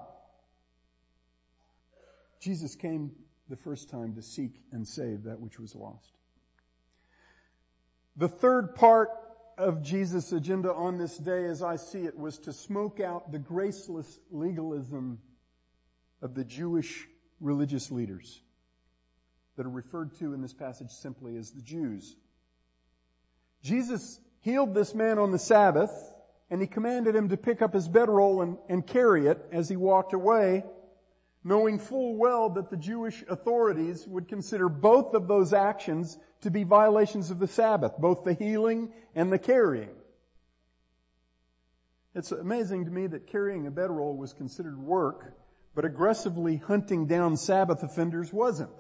Jesus 2.41 2.75
came 2.75 3.13
the 3.49 3.57
first 3.57 3.91
time 3.91 4.15
to 4.15 4.23
seek 4.23 4.63
and 4.73 4.87
save 4.87 5.25
that 5.25 5.41
which 5.41 5.59
was 5.59 5.75
lost. 5.75 6.13
The 8.17 8.29
third 8.29 8.75
part 8.75 9.11
of 9.59 9.83
Jesus' 9.83 10.33
agenda 10.33 10.73
on 10.73 10.99
this 10.99 11.19
day, 11.19 11.45
as 11.45 11.63
I 11.63 11.77
see 11.77 12.05
it, 12.05 12.17
was 12.17 12.39
to 12.41 12.53
smoke 12.53 13.01
out 13.01 13.33
the 13.33 13.39
graceless 13.39 14.19
legalism 14.31 15.19
of 16.23 16.35
the 16.35 16.45
Jewish 16.45 17.07
religious 17.41 17.91
leaders 17.91 18.41
that 19.57 19.67
are 19.67 19.71
referred 19.71 20.17
to 20.19 20.33
in 20.33 20.43
this 20.43 20.55
passage 20.55 20.91
simply 20.91 21.37
as 21.37 21.51
the 21.51 21.63
Jews. 21.63 22.17
Jesus 23.63 24.21
healed 24.41 24.75
this 24.75 24.95
man 24.95 25.19
on 25.19 25.31
the 25.31 25.39
Sabbath, 25.39 25.93
and 26.51 26.61
he 26.61 26.67
commanded 26.67 27.15
him 27.15 27.29
to 27.29 27.37
pick 27.37 27.63
up 27.63 27.75
his 27.75 27.89
bedroll 27.89 28.43
and, 28.43 28.59
and 28.69 28.87
carry 28.87 29.27
it 29.27 29.45
as 29.53 29.69
he 29.69 29.77
walked 29.77 30.13
away 30.13 30.65
knowing 31.45 31.79
full 31.79 32.17
well 32.17 32.49
that 32.49 32.71
the 32.71 32.77
Jewish 32.77 33.23
authorities 33.29 34.09
would 34.09 34.27
consider 34.27 34.71
both 34.71 35.13
of 35.13 35.29
those 35.29 35.53
actions 35.53 36.19
to 36.41 36.51
be 36.51 36.65
violations 36.65 37.31
of 37.31 37.39
the 37.39 37.47
Sabbath, 37.47 37.93
both 37.99 38.25
the 38.25 38.33
healing 38.33 38.91
and 39.15 39.31
the 39.31 39.39
carrying. 39.39 39.95
It's 42.15 42.33
amazing 42.33 42.87
to 42.87 42.91
me 42.91 43.07
that 43.09 43.27
carrying 43.27 43.67
a 43.67 43.71
bedroll 43.71 44.17
was 44.17 44.33
considered 44.33 44.79
work, 44.79 45.37
but 45.75 45.85
aggressively 45.85 46.57
hunting 46.57 47.07
down 47.07 47.37
Sabbath 47.37 47.83
offenders 47.83 48.33
wasn't. 48.33 48.71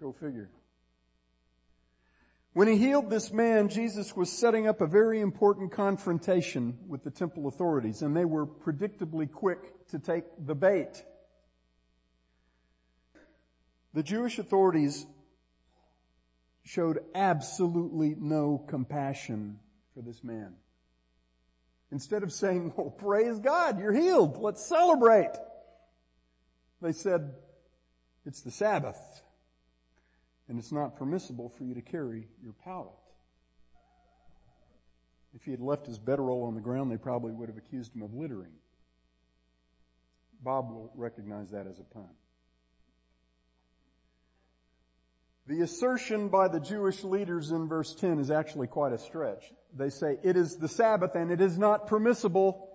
Go 0.00 0.12
figure. 0.12 0.50
When 2.54 2.68
he 2.68 2.76
healed 2.76 3.10
this 3.10 3.32
man, 3.32 3.68
Jesus 3.68 4.14
was 4.14 4.30
setting 4.30 4.68
up 4.68 4.80
a 4.80 4.86
very 4.86 5.20
important 5.20 5.72
confrontation 5.72 6.78
with 6.86 7.02
the 7.02 7.10
temple 7.10 7.48
authorities, 7.48 8.00
and 8.00 8.16
they 8.16 8.24
were 8.24 8.46
predictably 8.46 9.30
quick 9.30 9.88
to 9.88 9.98
take 9.98 10.24
the 10.38 10.54
bait. 10.54 11.04
The 13.92 14.04
Jewish 14.04 14.38
authorities 14.38 15.04
showed 16.62 17.00
absolutely 17.12 18.14
no 18.16 18.64
compassion 18.68 19.58
for 19.92 20.02
this 20.02 20.22
man. 20.22 20.54
Instead 21.90 22.22
of 22.22 22.32
saying, 22.32 22.72
well, 22.76 22.90
praise 22.90 23.40
God, 23.40 23.80
you're 23.80 23.92
healed, 23.92 24.38
let's 24.40 24.64
celebrate. 24.64 25.32
They 26.80 26.92
said, 26.92 27.34
it's 28.24 28.42
the 28.42 28.52
Sabbath 28.52 29.23
and 30.48 30.58
it's 30.58 30.72
not 30.72 30.96
permissible 30.96 31.48
for 31.48 31.64
you 31.64 31.74
to 31.74 31.82
carry 31.82 32.28
your 32.42 32.52
pallet. 32.64 32.94
If 35.34 35.44
he 35.44 35.50
had 35.50 35.60
left 35.60 35.86
his 35.86 35.98
bedroll 35.98 36.44
on 36.44 36.54
the 36.54 36.60
ground, 36.60 36.92
they 36.92 36.96
probably 36.96 37.32
would 37.32 37.48
have 37.48 37.58
accused 37.58 37.94
him 37.94 38.02
of 38.02 38.14
littering. 38.14 38.52
Bob 40.42 40.70
will 40.70 40.92
recognize 40.94 41.50
that 41.50 41.66
as 41.66 41.80
a 41.80 41.84
pun. 41.84 42.08
The 45.46 45.60
assertion 45.60 46.28
by 46.28 46.48
the 46.48 46.60
Jewish 46.60 47.04
leaders 47.04 47.50
in 47.50 47.68
verse 47.68 47.94
10 47.94 48.18
is 48.18 48.30
actually 48.30 48.66
quite 48.66 48.92
a 48.92 48.98
stretch. 48.98 49.52
They 49.76 49.90
say, 49.90 50.18
it 50.22 50.36
is 50.36 50.56
the 50.56 50.68
Sabbath 50.68 51.16
and 51.16 51.30
it 51.30 51.40
is 51.40 51.58
not 51.58 51.86
permissible 51.86 52.68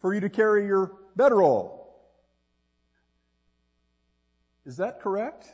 for 0.00 0.14
you 0.14 0.20
to 0.20 0.28
carry 0.28 0.66
your 0.66 0.92
bedroll. 1.16 1.80
Is 4.66 4.76
that 4.76 5.00
correct? 5.00 5.48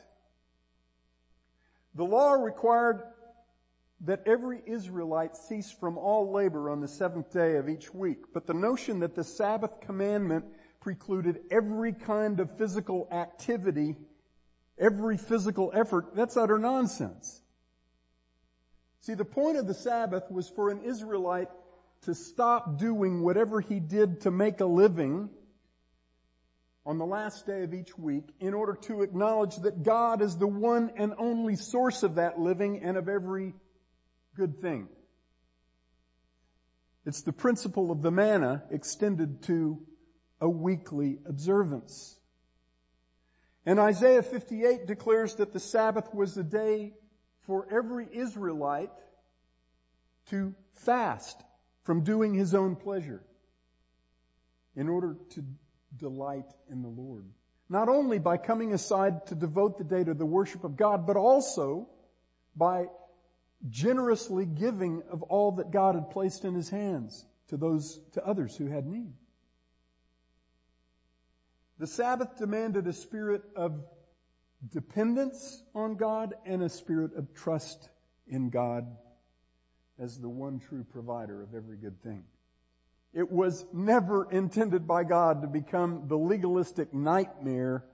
The 1.94 2.04
law 2.04 2.32
required 2.32 3.02
that 4.02 4.22
every 4.26 4.62
Israelite 4.66 5.36
cease 5.36 5.70
from 5.70 5.98
all 5.98 6.32
labor 6.32 6.70
on 6.70 6.80
the 6.80 6.88
seventh 6.88 7.32
day 7.32 7.56
of 7.56 7.68
each 7.68 7.92
week. 7.92 8.32
But 8.32 8.46
the 8.46 8.54
notion 8.54 9.00
that 9.00 9.14
the 9.14 9.24
Sabbath 9.24 9.80
commandment 9.80 10.46
precluded 10.80 11.40
every 11.50 11.92
kind 11.92 12.40
of 12.40 12.56
physical 12.56 13.08
activity, 13.10 13.96
every 14.78 15.18
physical 15.18 15.70
effort, 15.74 16.14
that's 16.14 16.36
utter 16.36 16.58
nonsense. 16.58 17.42
See, 19.00 19.14
the 19.14 19.24
point 19.24 19.58
of 19.58 19.66
the 19.66 19.74
Sabbath 19.74 20.30
was 20.30 20.48
for 20.48 20.70
an 20.70 20.82
Israelite 20.82 21.48
to 22.02 22.14
stop 22.14 22.78
doing 22.78 23.22
whatever 23.22 23.60
he 23.60 23.80
did 23.80 24.22
to 24.22 24.30
make 24.30 24.60
a 24.60 24.66
living 24.66 25.28
on 26.90 26.98
the 26.98 27.06
last 27.06 27.46
day 27.46 27.62
of 27.62 27.72
each 27.72 27.96
week 27.96 28.24
in 28.40 28.52
order 28.52 28.74
to 28.74 29.02
acknowledge 29.02 29.54
that 29.58 29.84
God 29.84 30.20
is 30.20 30.36
the 30.36 30.48
one 30.48 30.90
and 30.96 31.14
only 31.18 31.54
source 31.54 32.02
of 32.02 32.16
that 32.16 32.40
living 32.40 32.82
and 32.82 32.96
of 32.96 33.08
every 33.08 33.54
good 34.34 34.60
thing. 34.60 34.88
It's 37.06 37.22
the 37.22 37.32
principle 37.32 37.92
of 37.92 38.02
the 38.02 38.10
manna 38.10 38.64
extended 38.72 39.44
to 39.44 39.78
a 40.40 40.48
weekly 40.48 41.20
observance. 41.26 42.18
And 43.64 43.78
Isaiah 43.78 44.24
58 44.24 44.88
declares 44.88 45.36
that 45.36 45.52
the 45.52 45.60
Sabbath 45.60 46.12
was 46.12 46.36
a 46.36 46.42
day 46.42 46.94
for 47.46 47.68
every 47.70 48.08
Israelite 48.12 48.90
to 50.30 50.56
fast 50.74 51.40
from 51.84 52.02
doing 52.02 52.34
his 52.34 52.52
own 52.52 52.74
pleasure 52.74 53.22
in 54.74 54.88
order 54.88 55.16
to 55.34 55.44
delight 56.00 56.46
in 56.70 56.82
the 56.82 56.88
Lord. 56.88 57.26
Not 57.68 57.88
only 57.88 58.18
by 58.18 58.36
coming 58.36 58.72
aside 58.72 59.26
to 59.26 59.36
devote 59.36 59.78
the 59.78 59.84
day 59.84 60.02
to 60.02 60.14
the 60.14 60.26
worship 60.26 60.64
of 60.64 60.76
God, 60.76 61.06
but 61.06 61.16
also 61.16 61.88
by 62.56 62.86
generously 63.68 64.46
giving 64.46 65.02
of 65.10 65.22
all 65.22 65.52
that 65.52 65.70
God 65.70 65.94
had 65.94 66.10
placed 66.10 66.44
in 66.44 66.54
his 66.54 66.70
hands 66.70 67.24
to 67.48 67.56
those, 67.56 68.00
to 68.12 68.26
others 68.26 68.56
who 68.56 68.66
had 68.66 68.86
need. 68.86 69.12
The 71.78 71.86
Sabbath 71.86 72.36
demanded 72.38 72.86
a 72.86 72.92
spirit 72.92 73.42
of 73.54 73.80
dependence 74.68 75.62
on 75.74 75.94
God 75.94 76.34
and 76.44 76.62
a 76.62 76.68
spirit 76.68 77.14
of 77.16 77.32
trust 77.34 77.88
in 78.26 78.50
God 78.50 78.86
as 79.98 80.18
the 80.18 80.28
one 80.28 80.58
true 80.58 80.84
provider 80.84 81.42
of 81.42 81.54
every 81.54 81.76
good 81.76 82.02
thing. 82.02 82.24
It 83.12 83.30
was 83.30 83.64
never 83.72 84.30
intended 84.30 84.86
by 84.86 85.04
God 85.04 85.42
to 85.42 85.48
become 85.48 86.04
the 86.06 86.16
legalistic 86.16 86.94
nightmare 86.94 87.84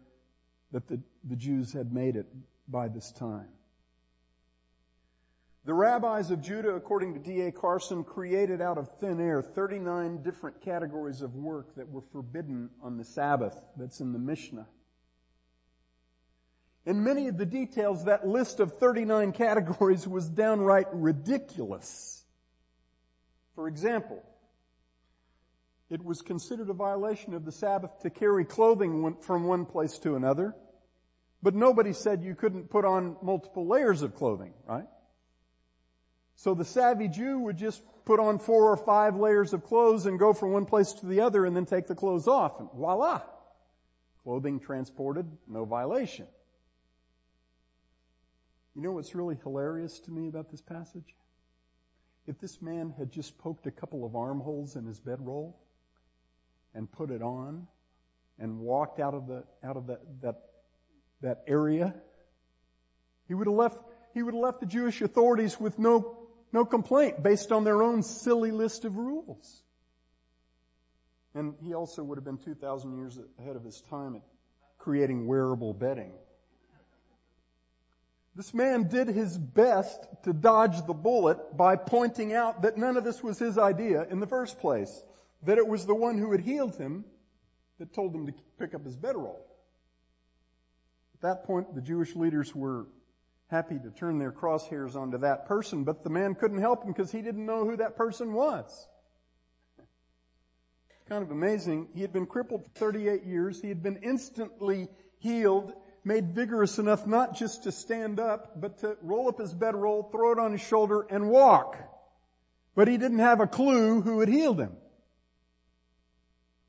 that 0.73 0.89
the, 0.89 1.01
the 1.25 1.37
Jews 1.37 1.73
had 1.73 1.93
made 1.93 2.17
it 2.17 2.27
by 2.69 2.89
this 2.89 3.13
time. 3.13 3.49
The 5.65 5.75
rabbis 5.75 6.31
of 6.31 6.43
Judah, 6.43 6.75
according 6.75 7.15
to 7.15 7.21
D.A. 7.21 7.51
Carson, 7.51 8.05
created 8.05 8.61
out 8.61 8.79
of 8.79 8.89
thin 9.01 9.21
air 9.21 9.43
39 9.43 10.23
different 10.23 10.61
categories 10.61 11.23
of 11.23 11.35
work 11.35 11.75
that 11.77 11.89
were 11.89 12.03
forbidden 12.13 12.71
on 12.83 12.99
the 12.99 13.05
Sabbath. 13.05 13.59
That's 13.77 14.01
in 14.01 14.13
the 14.13 14.19
Mishnah. 14.19 14.69
In 16.85 17.03
many 17.03 17.27
of 17.27 17.37
the 17.37 17.47
details, 17.47 18.05
that 18.05 18.29
list 18.29 18.61
of 18.61 18.79
39 18.79 19.33
categories 19.33 20.07
was 20.07 20.29
downright 20.29 20.87
ridiculous. 20.93 22.25
For 23.57 23.67
example, 23.67 24.23
it 25.89 26.05
was 26.05 26.21
considered 26.21 26.69
a 26.69 26.75
violation 26.75 27.35
of 27.35 27.45
the 27.45 27.53
Sabbath 27.53 28.01
to 28.01 28.11
carry 28.11 28.45
clothing 28.45 29.17
from 29.21 29.45
one 29.45 29.65
place 29.65 29.99
to 29.99 30.17
another, 30.17 30.55
but 31.43 31.55
nobody 31.55 31.93
said 31.93 32.25
you 32.25 32.35
couldn't 32.35 32.71
put 32.71 32.85
on 32.85 33.17
multiple 33.23 33.69
layers 33.69 34.03
of 34.03 34.15
clothing, 34.15 34.53
right? 34.67 34.87
So 36.35 36.55
the 36.55 36.65
savvy 36.65 37.09
Jew 37.09 37.39
would 37.41 37.57
just 37.57 37.83
put 38.05 38.21
on 38.21 38.39
four 38.39 38.71
or 38.71 38.77
five 38.77 39.17
layers 39.17 39.53
of 39.53 39.65
clothes 39.65 40.07
and 40.07 40.19
go 40.19 40.33
from 40.33 40.53
one 40.53 40.67
place 40.67 40.93
to 40.95 41.07
the 41.07 41.21
other 41.21 41.47
and 41.47 41.57
then 41.57 41.67
take 41.67 41.87
the 41.87 41.95
clothes 41.95 42.27
off 42.27 42.59
and 42.59 42.69
voila! 42.75 43.23
Clothing 44.23 44.59
transported, 44.59 45.27
no 45.47 45.65
violation. 45.65 46.27
You 48.75 48.83
know 48.83 48.93
what's 48.93 49.15
really 49.15 49.39
hilarious 49.43 50.01
to 50.01 50.11
me 50.11 50.29
about 50.29 50.51
this 50.51 50.61
passage? 50.61 51.15
If 52.27 52.41
this 52.41 52.61
man 52.61 52.93
had 52.99 53.13
just 53.13 53.39
poked 53.39 53.67
a 53.67 53.71
couple 53.71 54.05
of 54.05 54.17
armholes 54.17 54.75
in 54.75 54.85
his 54.85 54.99
bedroll 54.99 55.57
and 56.75 56.91
put 56.91 57.11
it 57.11 57.23
on 57.23 57.67
and 58.39 58.59
walked 58.59 59.01
out 59.01 59.15
of 59.15 59.27
the, 59.27 59.45
out 59.65 59.77
of 59.77 59.87
that, 59.87 60.01
that, 60.23 60.37
that 61.23 61.43
area, 61.47 61.95
he 63.29 63.35
would 63.35 63.47
have 63.47 63.57
left, 63.57 63.79
he 64.15 64.23
would 64.23 64.35
have 64.35 64.43
left 64.43 64.61
the 64.61 64.67
Jewish 64.67 65.01
authorities 65.01 65.59
with 65.59 65.79
no 65.79 66.27
no 66.53 66.65
complaint 66.65 67.23
based 67.23 67.53
on 67.53 67.65
their 67.65 67.83
own 67.83 68.03
silly 68.03 68.51
list 68.51 68.85
of 68.85 68.97
rules. 68.97 69.63
And 71.35 71.55
he 71.63 71.75
also 71.75 72.03
would 72.03 72.17
have 72.17 72.25
been 72.25 72.39
2,000 72.39 72.97
years 72.97 73.19
ahead 73.39 73.57
of 73.57 73.65
his 73.65 73.83
time 73.83 74.17
at 74.17 74.23
creating 74.79 75.27
wearable 75.27 75.75
bedding. 75.75 76.13
This 78.35 78.55
man 78.55 78.89
did 78.89 79.09
his 79.09 79.37
best 79.37 80.07
to 80.25 80.33
dodge 80.33 80.87
the 80.87 80.95
bullet 80.95 81.57
by 81.57 81.77
pointing 81.77 82.33
out 82.33 82.63
that 82.63 82.77
none 82.77 82.97
of 82.97 83.05
this 83.05 83.23
was 83.23 83.39
his 83.39 83.59
idea 83.59 84.07
in 84.11 84.21
the 84.21 84.27
first 84.27 84.59
place. 84.59 85.05
That 85.47 85.59
it 85.59 85.67
was 85.67 85.87
the 85.87 85.95
one 85.95 86.19
who 86.19 86.33
had 86.33 86.41
healed 86.41 86.77
him 86.77 87.05
that 87.79 87.95
told 87.95 88.15
him 88.15 88.27
to 88.27 88.35
pick 88.59 88.75
up 88.75 88.85
his 88.85 88.97
bedroll. 88.97 89.47
At 91.15 91.21
that 91.23 91.45
point, 91.45 91.75
the 91.75 91.81
Jewish 91.81 92.17
leaders 92.17 92.55
were 92.55 92.87
happy 93.49 93.79
to 93.79 93.91
turn 93.91 94.19
their 94.19 94.33
crosshairs 94.33 94.97
onto 94.97 95.19
that 95.19 95.47
person, 95.47 95.85
but 95.85 96.03
the 96.03 96.11
man 96.11 96.35
couldn't 96.35 96.59
help 96.59 96.83
him 96.83 96.93
because 96.93 97.13
he 97.13 97.23
didn't 97.23 97.47
know 97.47 97.65
who 97.65 97.77
that 97.77 97.97
person 97.97 98.33
was. 98.33 98.89
Kind 101.09 101.23
of 101.23 101.31
amazing. 101.31 101.89
He 101.95 102.01
had 102.01 102.13
been 102.13 102.27
crippled 102.27 102.65
for 102.65 102.71
38 102.71 103.25
years. 103.25 103.63
He 103.63 103.69
had 103.69 103.85
been 103.85 103.99
instantly 104.03 104.89
healed, 105.21 105.73
made 106.03 106.35
vigorous 106.35 106.81
enough 106.81 107.07
not 107.07 107.37
just 107.37 107.63
to 107.63 107.73
stand 107.73 108.19
up, 108.19 108.61
but 108.61 108.79
to 108.79 108.97
roll 109.01 109.29
up 109.29 109.39
his 109.39 109.55
bedroll, 109.55 110.03
throw 110.11 110.33
it 110.33 110.41
on 110.41 110.51
his 110.51 110.61
shoulder, 110.61 111.07
and 111.09 111.31
walk. 111.31 111.79
But 112.75 112.89
he 112.89 112.99
didn't 112.99 113.21
have 113.21 113.41
a 113.41 113.47
clue 113.47 114.01
who 114.01 114.19
had 114.19 114.29
healed 114.29 114.59
him. 114.59 114.77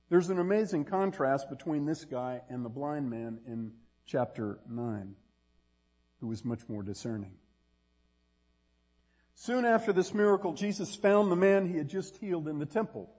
There's 0.09 0.29
an 0.29 0.39
amazing 0.39 0.85
contrast 0.85 1.49
between 1.49 1.85
this 1.85 2.05
guy 2.05 2.41
and 2.49 2.63
the 2.63 2.69
blind 2.69 3.09
man 3.09 3.39
in 3.45 3.73
chapter 4.05 4.59
9 4.69 5.15
who 6.19 6.27
was 6.27 6.45
much 6.45 6.61
more 6.67 6.81
discerning. 6.81 7.33
Soon 9.35 9.65
after 9.65 9.93
this 9.93 10.13
miracle, 10.13 10.53
Jesus 10.53 10.95
found 10.95 11.31
the 11.31 11.35
man 11.35 11.67
he 11.67 11.77
had 11.77 11.89
just 11.89 12.17
healed 12.17 12.47
in 12.47 12.57
the 12.57 12.65
temple. 12.65 13.13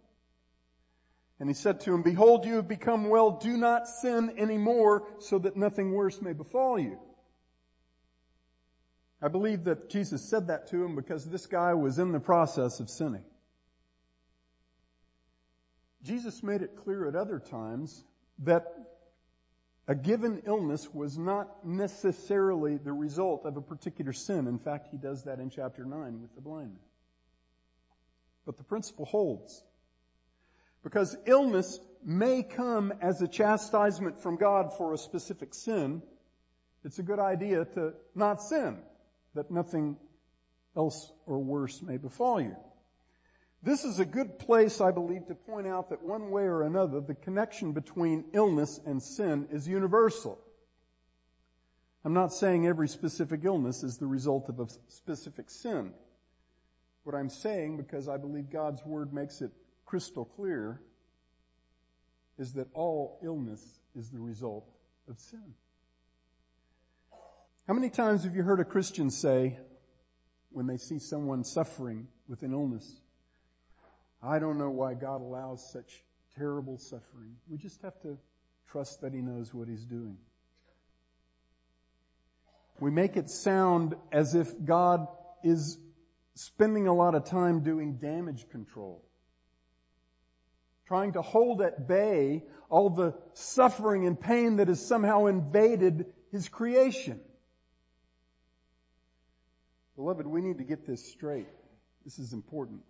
And 1.39 1.49
he 1.49 1.55
said 1.55 1.81
to 1.83 1.95
him, 1.95 2.03
Behold, 2.03 2.45
you 2.45 2.57
have 2.57 2.67
become 2.67 3.09
well. 3.09 3.31
Do 3.31 3.57
not 3.57 3.87
sin 3.87 4.35
anymore 4.37 5.07
so 5.21 5.39
that 5.39 5.57
nothing 5.57 5.93
worse 5.93 6.21
may 6.21 6.33
befall 6.33 6.79
you. 6.79 6.99
I 9.23 9.29
believe 9.29 9.65
that 9.65 9.91
Jesus 9.91 10.29
said 10.29 10.49
that 10.49 10.69
to 10.69 10.85
him 10.85 10.97
because 10.97 11.25
this 11.25 11.47
guy 11.47 11.75
was 11.75 11.99
in 11.99 12.13
the 12.13 12.21
process 12.21 12.81
of 12.81 12.91
sinning. 12.91 13.25
Jesus 16.03 16.43
made 16.43 16.63
it 16.63 16.77
clear 16.77 17.07
at 17.09 17.17
other 17.17 17.39
times 17.39 18.05
that 18.41 18.65
a 19.89 19.95
given 19.95 20.43
illness 20.47 20.93
was 20.93 21.17
not 21.17 21.67
necessarily 21.67 22.77
the 22.77 22.93
result 22.93 23.47
of 23.47 23.57
a 23.57 23.63
particular 23.63 24.13
sin. 24.13 24.47
In 24.47 24.59
fact, 24.59 24.89
he 24.91 24.99
does 24.99 25.25
that 25.25 25.41
in 25.41 25.49
chapter 25.51 25.85
9 25.85 26.21
with 26.21 26.35
the 26.35 26.41
blind 26.41 26.69
man. 26.69 26.79
But 28.45 28.59
the 28.59 28.65
principle 28.65 29.07
holds. 29.07 29.65
Because 30.83 31.17
illness 31.27 31.81
may 32.05 32.43
come 32.43 32.93
as 33.01 33.21
a 33.23 33.29
chastisement 33.29 34.23
from 34.23 34.37
God 34.37 34.77
for 34.77 34.93
a 34.93 34.99
specific 34.99 35.55
sin, 35.55 36.03
it's 36.85 36.99
a 36.99 37.03
good 37.03 37.19
idea 37.19 37.65
to 37.65 37.95
not 38.15 38.43
sin, 38.43 38.79
that 39.35 39.51
nothing 39.51 39.97
else 40.77 41.13
or 41.27 41.39
worse 41.39 41.83
may 41.83 41.97
befall 41.97 42.41
you. 42.41 42.57
This 43.63 43.85
is 43.85 43.99
a 43.99 44.05
good 44.05 44.39
place, 44.39 44.81
I 44.81 44.93
believe, 44.93 45.27
to 45.27 45.35
point 45.35 45.67
out 45.67 45.91
that 45.91 46.03
one 46.03 46.31
way 46.31 46.45
or 46.45 46.63
another, 46.63 47.01
the 47.01 47.15
connection 47.15 47.73
between 47.73 48.25
illness 48.33 48.81
and 48.87 49.03
sin 49.03 49.49
is 49.51 49.67
universal. 49.67 50.39
I'm 52.05 52.15
not 52.15 52.33
saying 52.33 52.67
every 52.67 52.89
specific 52.89 53.41
illness 53.45 53.83
is 53.83 53.99
the 53.99 54.07
result 54.07 54.49
of 54.49 54.61
a 54.61 54.69
specific 54.87 55.51
sin. 55.51 55.93
What 57.03 57.17
I'm 57.17 57.29
saying, 57.29 57.79
because 57.79 58.09
I 58.09 58.17
believe 58.17 58.49
God's 58.51 58.85
Word 58.85 59.13
makes 59.13 59.41
it 59.41 59.51
crystal 59.85 60.25
clear, 60.25 60.81
is 62.39 62.53
that 62.53 62.69
all 62.75 63.19
illness 63.25 63.81
is 63.97 64.11
the 64.11 64.21
result 64.21 64.71
of 65.09 65.19
sin. 65.19 65.55
How 67.67 67.75
many 67.75 67.91
times 67.91 68.23
have 68.23 68.37
you 68.37 68.45
heard 68.45 68.61
a 68.61 68.65
Christian 68.65 69.11
say, 69.11 69.59
when 70.51 70.67
they 70.67 70.77
see 70.77 70.99
someone 70.99 71.43
suffering 71.45 72.07
with 72.29 72.43
an 72.43 72.53
illness, 72.53 73.01
I 74.23 74.39
don't 74.39 74.59
know 74.59 74.71
why 74.71 74.95
God 74.95 75.21
allows 75.21 75.71
such 75.73 76.03
terrible 76.37 76.79
suffering. 76.79 77.37
We 77.49 77.59
just 77.59 77.83
have 77.83 78.01
to 78.03 78.19
trust 78.69 79.01
that 79.03 79.13
He 79.13 79.21
knows 79.21 79.55
what 79.55 79.69
He's 79.69 79.85
doing. 79.85 80.17
We 82.81 82.91
make 82.91 83.17
it 83.17 83.29
sound 83.29 83.95
as 84.13 84.35
if 84.35 84.53
God 84.65 85.07
is 85.43 85.79
spending 86.35 86.87
a 86.87 86.95
lot 86.95 87.15
of 87.15 87.25
time 87.25 87.61
doing 87.63 87.95
damage 87.95 88.49
control. 88.51 89.05
Trying 90.87 91.13
to 91.13 91.23
hold 91.23 91.61
at 91.61 91.87
bay 91.87 92.45
all 92.71 92.91
the 92.91 93.15
suffering 93.35 94.07
and 94.07 94.19
pain 94.19 94.57
that 94.57 94.69
has 94.69 94.85
somehow 94.85 95.27
invaded 95.27 96.07
His 96.31 96.49
creation. 96.49 97.21
Beloved, 99.97 100.27
we 100.27 100.41
need 100.41 100.59
to 100.59 100.65
get 100.65 100.87
this 100.87 101.05
straight. 101.11 101.49
This 102.05 102.19
is 102.19 102.33
important. 102.33 102.81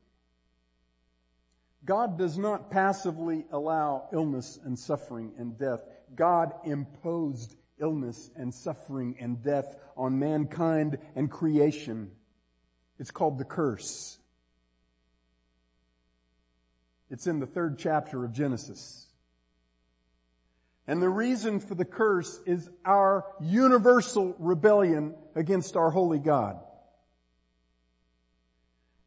God 1.84 2.18
does 2.18 2.36
not 2.36 2.70
passively 2.70 3.44
allow 3.50 4.08
illness 4.12 4.58
and 4.62 4.78
suffering 4.78 5.32
and 5.38 5.56
death. 5.58 5.82
God 6.14 6.52
imposed 6.64 7.54
illness 7.80 8.30
and 8.36 8.52
suffering 8.52 9.16
and 9.20 9.42
death 9.42 9.76
on 9.96 10.18
mankind 10.18 10.98
and 11.14 11.30
creation. 11.30 12.10
It's 12.98 13.10
called 13.10 13.38
the 13.38 13.44
curse. 13.44 14.18
It's 17.10 17.26
in 17.26 17.38
the 17.38 17.46
third 17.46 17.78
chapter 17.78 18.24
of 18.24 18.32
Genesis. 18.32 19.06
And 20.86 21.02
the 21.02 21.08
reason 21.08 21.60
for 21.60 21.74
the 21.74 21.84
curse 21.84 22.40
is 22.46 22.68
our 22.84 23.24
universal 23.40 24.34
rebellion 24.38 25.14
against 25.34 25.76
our 25.76 25.90
holy 25.90 26.18
God. 26.18 26.58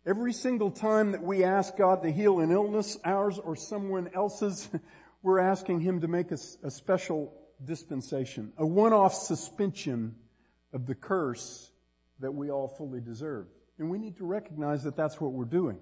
Every 0.04 0.34
single 0.34 0.72
time 0.72 1.12
that 1.12 1.22
we 1.22 1.44
ask 1.44 1.78
God 1.78 2.02
to 2.02 2.12
heal 2.12 2.40
an 2.40 2.52
illness, 2.52 2.98
ours 3.06 3.38
or 3.38 3.56
someone 3.56 4.10
else's, 4.16 4.68
we're 5.22 5.40
asking 5.40 5.82
Him 5.82 6.02
to 6.02 6.08
make 6.08 6.32
a, 6.32 6.38
a 6.64 6.72
special 6.72 7.34
dispensation, 7.64 8.52
a 8.58 8.66
one-off 8.66 9.14
suspension 9.14 10.16
of 10.74 10.88
the 10.88 10.96
curse 10.96 11.72
that 12.20 12.32
we 12.32 12.50
all 12.50 12.68
fully 12.68 13.00
deserve. 13.00 13.46
And 13.78 13.92
we 13.92 14.00
need 14.00 14.18
to 14.18 14.26
recognize 14.26 14.84
that 14.84 14.96
that's 14.96 15.22
what 15.22 15.34
we're 15.34 15.46
doing. 15.46 15.78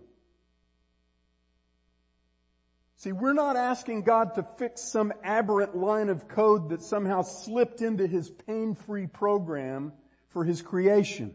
See, 2.97 3.13
we're 3.13 3.31
not 3.31 3.55
asking 3.55 4.01
God 4.01 4.35
to 4.35 4.45
fix 4.57 4.81
some 4.81 5.13
aberrant 5.23 5.77
line 5.77 6.09
of 6.09 6.27
code 6.27 6.71
that 6.71 6.81
somehow 6.81 7.21
slipped 7.21 7.81
into 7.81 8.05
His 8.05 8.29
pain-free 8.29 9.07
program 9.07 9.93
for 10.27 10.43
His 10.43 10.61
creation. 10.61 11.33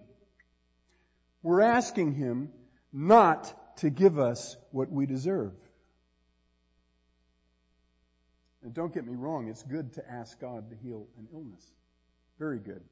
We're 1.43 1.63
asking 1.63 2.17
Him 2.17 2.51
not 2.95 3.77
to 3.79 3.91
give 3.91 4.19
us 4.21 4.57
what 4.71 4.91
we 4.91 5.05
deserve. 5.05 5.53
And 8.63 8.73
don't 8.73 8.95
get 8.95 9.05
me 9.05 9.15
wrong, 9.15 9.49
it's 9.49 9.65
good 9.65 9.93
to 9.95 10.11
ask 10.11 10.41
God 10.41 10.71
to 10.71 10.77
heal 10.77 11.07
an 11.19 11.29
illness. 11.35 11.73
Very 12.39 12.61
good. 12.61 12.83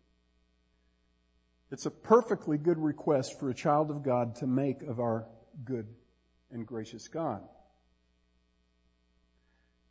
It's 1.70 1.86
a 1.86 1.90
perfectly 1.90 2.58
good 2.58 2.78
request 2.78 3.40
for 3.40 3.48
a 3.48 3.54
child 3.54 3.90
of 3.90 4.02
God 4.02 4.34
to 4.36 4.46
make 4.46 4.82
of 4.82 5.00
our 5.00 5.26
good 5.64 5.86
and 6.50 6.66
gracious 6.66 7.08
God. 7.08 7.40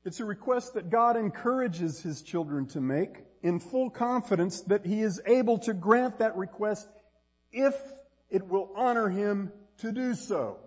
It's 0.03 0.19
a 0.19 0.25
request 0.25 0.73
that 0.73 0.89
God 0.89 1.15
encourages 1.15 2.01
His 2.01 2.21
children 2.21 2.67
to 2.67 2.81
make 2.81 3.23
in 3.41 3.59
full 3.59 3.89
confidence 3.89 4.61
that 4.63 4.85
He 4.85 5.01
is 5.01 5.21
able 5.25 5.57
to 5.59 5.73
grant 5.73 6.19
that 6.19 6.35
request 6.35 6.87
if 7.51 7.75
it 8.29 8.47
will 8.47 8.71
honor 8.75 9.09
Him 9.09 9.51
to 9.81 9.91
do 9.91 10.13
so. 10.13 10.57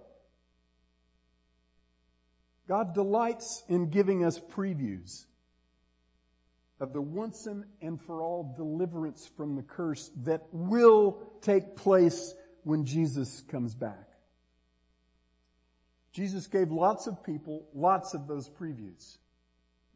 God 2.68 2.94
delights 2.94 3.62
in 3.68 3.90
giving 3.90 4.24
us 4.24 4.38
previews 4.38 5.27
of 6.81 6.92
the 6.92 7.00
once 7.00 7.46
and 7.46 8.00
for 8.03 8.22
all 8.22 8.55
deliverance 8.57 9.31
from 9.37 9.55
the 9.57 9.62
curse 9.62 10.11
that 10.24 10.42
will 10.53 11.22
take 11.40 11.77
place 11.77 12.35
when 12.62 12.85
Jesus 12.85 13.42
comes 13.48 13.74
back. 13.74 14.09
Jesus 16.12 16.46
gave 16.46 16.70
lots 16.70 17.07
of 17.07 17.22
people 17.22 17.66
lots 17.74 18.14
of 18.14 18.27
those 18.27 18.48
previews 18.48 19.18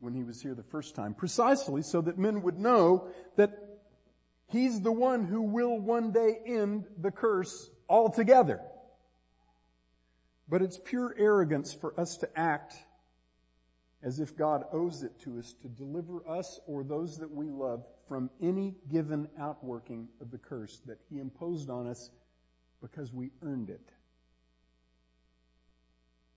when 0.00 0.14
he 0.14 0.22
was 0.22 0.40
here 0.40 0.54
the 0.54 0.62
first 0.62 0.94
time, 0.94 1.14
precisely 1.14 1.82
so 1.82 2.00
that 2.00 2.18
men 2.18 2.42
would 2.42 2.58
know 2.58 3.08
that 3.36 3.50
he's 4.48 4.80
the 4.80 4.92
one 4.92 5.24
who 5.24 5.42
will 5.42 5.78
one 5.78 6.12
day 6.12 6.38
end 6.46 6.84
the 7.00 7.10
curse 7.10 7.70
altogether. 7.88 8.60
But 10.48 10.62
it's 10.62 10.78
pure 10.78 11.14
arrogance 11.18 11.72
for 11.72 11.98
us 12.00 12.16
to 12.18 12.38
act 12.38 12.74
as 14.02 14.20
if 14.20 14.36
God 14.36 14.64
owes 14.72 15.02
it 15.02 15.18
to 15.20 15.38
us 15.38 15.54
to 15.62 15.68
deliver 15.68 16.26
us 16.28 16.60
or 16.66 16.84
those 16.84 17.18
that 17.18 17.30
we 17.30 17.50
love 17.50 17.84
from 18.08 18.30
any 18.40 18.76
given 18.90 19.28
outworking 19.38 20.08
of 20.20 20.30
the 20.30 20.38
curse 20.38 20.80
that 20.86 20.98
He 21.10 21.18
imposed 21.18 21.68
on 21.68 21.86
us 21.86 22.10
because 22.80 23.12
we 23.12 23.30
earned 23.42 23.70
it. 23.70 23.90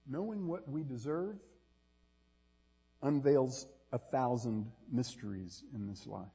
Knowing 0.07 0.47
what 0.47 0.69
we 0.69 0.83
deserve 0.83 1.37
unveils 3.01 3.67
a 3.91 3.97
thousand 3.97 4.71
mysteries 4.91 5.63
in 5.73 5.87
this 5.87 6.07
life. 6.07 6.27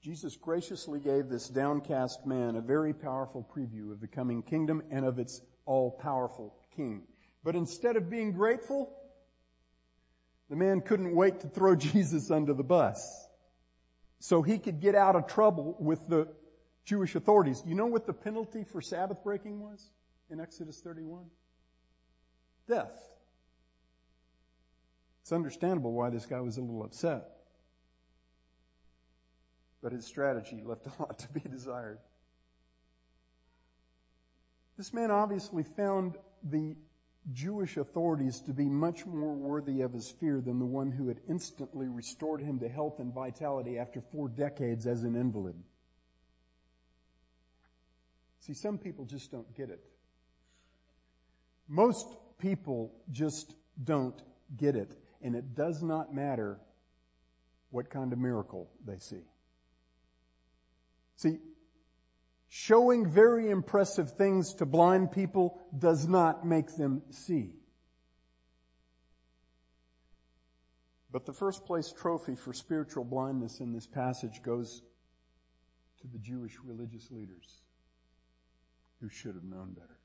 Jesus 0.00 0.36
graciously 0.36 1.00
gave 1.00 1.28
this 1.28 1.48
downcast 1.48 2.24
man 2.24 2.54
a 2.56 2.60
very 2.60 2.94
powerful 2.94 3.46
preview 3.54 3.90
of 3.90 4.00
the 4.00 4.06
coming 4.06 4.42
kingdom 4.42 4.82
and 4.90 5.04
of 5.04 5.18
its 5.18 5.40
all-powerful 5.66 6.54
king. 6.76 7.02
But 7.42 7.56
instead 7.56 7.96
of 7.96 8.08
being 8.08 8.32
grateful, 8.32 8.92
the 10.48 10.56
man 10.56 10.80
couldn't 10.82 11.14
wait 11.14 11.40
to 11.40 11.48
throw 11.48 11.74
Jesus 11.76 12.30
under 12.30 12.54
the 12.54 12.62
bus 12.62 13.26
so 14.20 14.42
he 14.42 14.58
could 14.58 14.80
get 14.80 14.94
out 14.94 15.16
of 15.16 15.26
trouble 15.26 15.76
with 15.80 16.06
the 16.08 16.28
Jewish 16.84 17.14
authorities. 17.16 17.62
You 17.66 17.74
know 17.74 17.86
what 17.86 18.06
the 18.06 18.12
penalty 18.12 18.64
for 18.64 18.80
Sabbath 18.80 19.22
breaking 19.22 19.60
was 19.60 19.90
in 20.30 20.40
Exodus 20.40 20.80
31? 20.80 21.24
Death. 22.68 22.96
It's 25.22 25.32
understandable 25.32 25.92
why 25.92 26.10
this 26.10 26.24
guy 26.24 26.40
was 26.40 26.56
a 26.56 26.60
little 26.60 26.84
upset 26.84 27.37
but 29.82 29.92
his 29.92 30.06
strategy 30.06 30.62
left 30.64 30.86
a 30.86 30.92
lot 31.02 31.18
to 31.18 31.28
be 31.28 31.40
desired. 31.40 31.98
This 34.76 34.92
man 34.92 35.10
obviously 35.10 35.64
found 35.64 36.16
the 36.42 36.76
Jewish 37.32 37.76
authorities 37.76 38.40
to 38.42 38.52
be 38.52 38.68
much 38.68 39.04
more 39.04 39.34
worthy 39.34 39.82
of 39.82 39.92
his 39.92 40.08
fear 40.08 40.40
than 40.40 40.58
the 40.58 40.64
one 40.64 40.90
who 40.90 41.08
had 41.08 41.20
instantly 41.28 41.88
restored 41.88 42.40
him 42.40 42.58
to 42.60 42.68
health 42.68 43.00
and 43.00 43.12
vitality 43.12 43.78
after 43.78 44.00
four 44.00 44.28
decades 44.28 44.86
as 44.86 45.02
an 45.02 45.14
invalid. 45.14 45.56
See, 48.40 48.54
some 48.54 48.78
people 48.78 49.04
just 49.04 49.30
don't 49.30 49.52
get 49.54 49.68
it. 49.68 49.84
Most 51.66 52.06
people 52.38 52.94
just 53.10 53.54
don't 53.82 54.20
get 54.56 54.74
it, 54.74 54.96
and 55.20 55.34
it 55.34 55.54
does 55.54 55.82
not 55.82 56.14
matter 56.14 56.58
what 57.70 57.90
kind 57.90 58.12
of 58.12 58.18
miracle 58.18 58.70
they 58.86 58.98
see. 58.98 59.24
See, 61.18 61.38
showing 62.46 63.10
very 63.10 63.50
impressive 63.50 64.12
things 64.12 64.54
to 64.54 64.66
blind 64.66 65.10
people 65.10 65.60
does 65.76 66.06
not 66.06 66.46
make 66.46 66.76
them 66.76 67.02
see. 67.10 67.54
But 71.10 71.26
the 71.26 71.32
first 71.32 71.64
place 71.64 71.90
trophy 71.92 72.36
for 72.36 72.52
spiritual 72.52 73.02
blindness 73.04 73.58
in 73.58 73.72
this 73.72 73.86
passage 73.86 74.42
goes 74.44 74.82
to 76.02 76.06
the 76.06 76.18
Jewish 76.18 76.56
religious 76.64 77.10
leaders 77.10 77.62
who 79.00 79.08
should 79.08 79.34
have 79.34 79.44
known 79.44 79.72
better. 79.72 79.98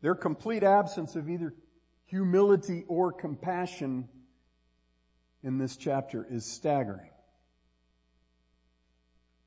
Their 0.00 0.14
complete 0.14 0.62
absence 0.62 1.14
of 1.14 1.28
either 1.28 1.54
humility 2.04 2.84
or 2.88 3.12
compassion 3.12 4.08
in 5.42 5.58
this 5.58 5.76
chapter 5.76 6.26
is 6.30 6.46
staggering. 6.46 7.11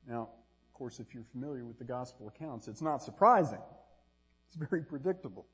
Now, 0.06 0.22
of 0.22 0.74
course, 0.74 1.00
if 1.00 1.14
you're 1.14 1.24
familiar 1.32 1.64
with 1.64 1.78
the 1.78 1.84
gospel 1.84 2.28
accounts, 2.28 2.68
it's 2.68 2.82
not 2.82 3.02
surprising. 3.02 3.60
It's 4.46 4.56
very 4.56 4.82
predictable. 4.82 5.46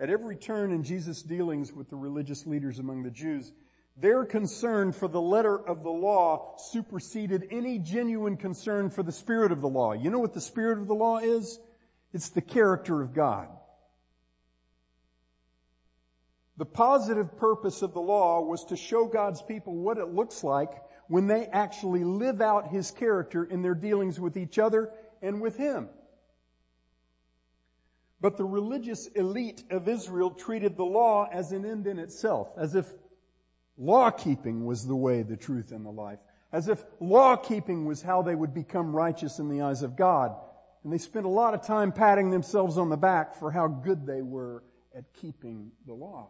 At 0.00 0.10
every 0.10 0.36
turn 0.36 0.72
in 0.72 0.82
Jesus' 0.82 1.22
dealings 1.22 1.72
with 1.72 1.88
the 1.88 1.96
religious 1.96 2.46
leaders 2.46 2.78
among 2.78 3.02
the 3.04 3.10
Jews, 3.10 3.52
their 3.96 4.24
concern 4.24 4.92
for 4.92 5.06
the 5.06 5.20
letter 5.20 5.56
of 5.56 5.82
the 5.82 5.90
law 5.90 6.56
superseded 6.56 7.48
any 7.50 7.78
genuine 7.78 8.36
concern 8.36 8.90
for 8.90 9.02
the 9.02 9.12
spirit 9.12 9.52
of 9.52 9.60
the 9.60 9.68
law. 9.68 9.92
You 9.92 10.10
know 10.10 10.18
what 10.18 10.32
the 10.32 10.40
spirit 10.40 10.78
of 10.78 10.88
the 10.88 10.94
law 10.94 11.18
is? 11.18 11.60
It's 12.12 12.30
the 12.30 12.40
character 12.40 13.02
of 13.02 13.12
God. 13.12 13.48
The 16.56 16.64
positive 16.66 17.36
purpose 17.36 17.82
of 17.82 17.92
the 17.92 18.00
law 18.00 18.40
was 18.40 18.64
to 18.66 18.76
show 18.76 19.06
God's 19.06 19.42
people 19.42 19.74
what 19.74 19.98
it 19.98 20.08
looks 20.08 20.42
like 20.42 20.70
when 21.08 21.26
they 21.26 21.46
actually 21.46 22.04
live 22.04 22.40
out 22.40 22.68
His 22.68 22.90
character 22.90 23.44
in 23.44 23.62
their 23.62 23.74
dealings 23.74 24.18
with 24.18 24.36
each 24.36 24.58
other 24.58 24.90
and 25.20 25.40
with 25.40 25.56
Him. 25.56 25.88
But 28.20 28.36
the 28.36 28.44
religious 28.44 29.08
elite 29.08 29.64
of 29.70 29.88
Israel 29.88 30.30
treated 30.30 30.76
the 30.76 30.84
law 30.84 31.28
as 31.32 31.50
an 31.50 31.64
end 31.64 31.88
in 31.88 31.98
itself, 31.98 32.52
as 32.56 32.76
if 32.76 32.86
law 33.76 34.10
keeping 34.10 34.64
was 34.64 34.86
the 34.86 34.94
way, 34.94 35.22
the 35.22 35.36
truth, 35.36 35.72
and 35.72 35.84
the 35.84 35.90
life. 35.90 36.20
As 36.52 36.68
if 36.68 36.84
law 37.00 37.34
keeping 37.34 37.84
was 37.86 38.00
how 38.00 38.22
they 38.22 38.34
would 38.34 38.54
become 38.54 38.94
righteous 38.94 39.38
in 39.40 39.48
the 39.48 39.62
eyes 39.62 39.82
of 39.82 39.96
God. 39.96 40.36
And 40.84 40.92
they 40.92 40.98
spent 40.98 41.26
a 41.26 41.30
lot 41.30 41.54
of 41.54 41.66
time 41.66 41.90
patting 41.90 42.30
themselves 42.30 42.78
on 42.78 42.90
the 42.90 42.96
back 42.96 43.34
for 43.34 43.50
how 43.50 43.66
good 43.66 44.06
they 44.06 44.22
were 44.22 44.62
at 44.96 45.12
keeping 45.14 45.72
the 45.86 45.94
law. 45.94 46.28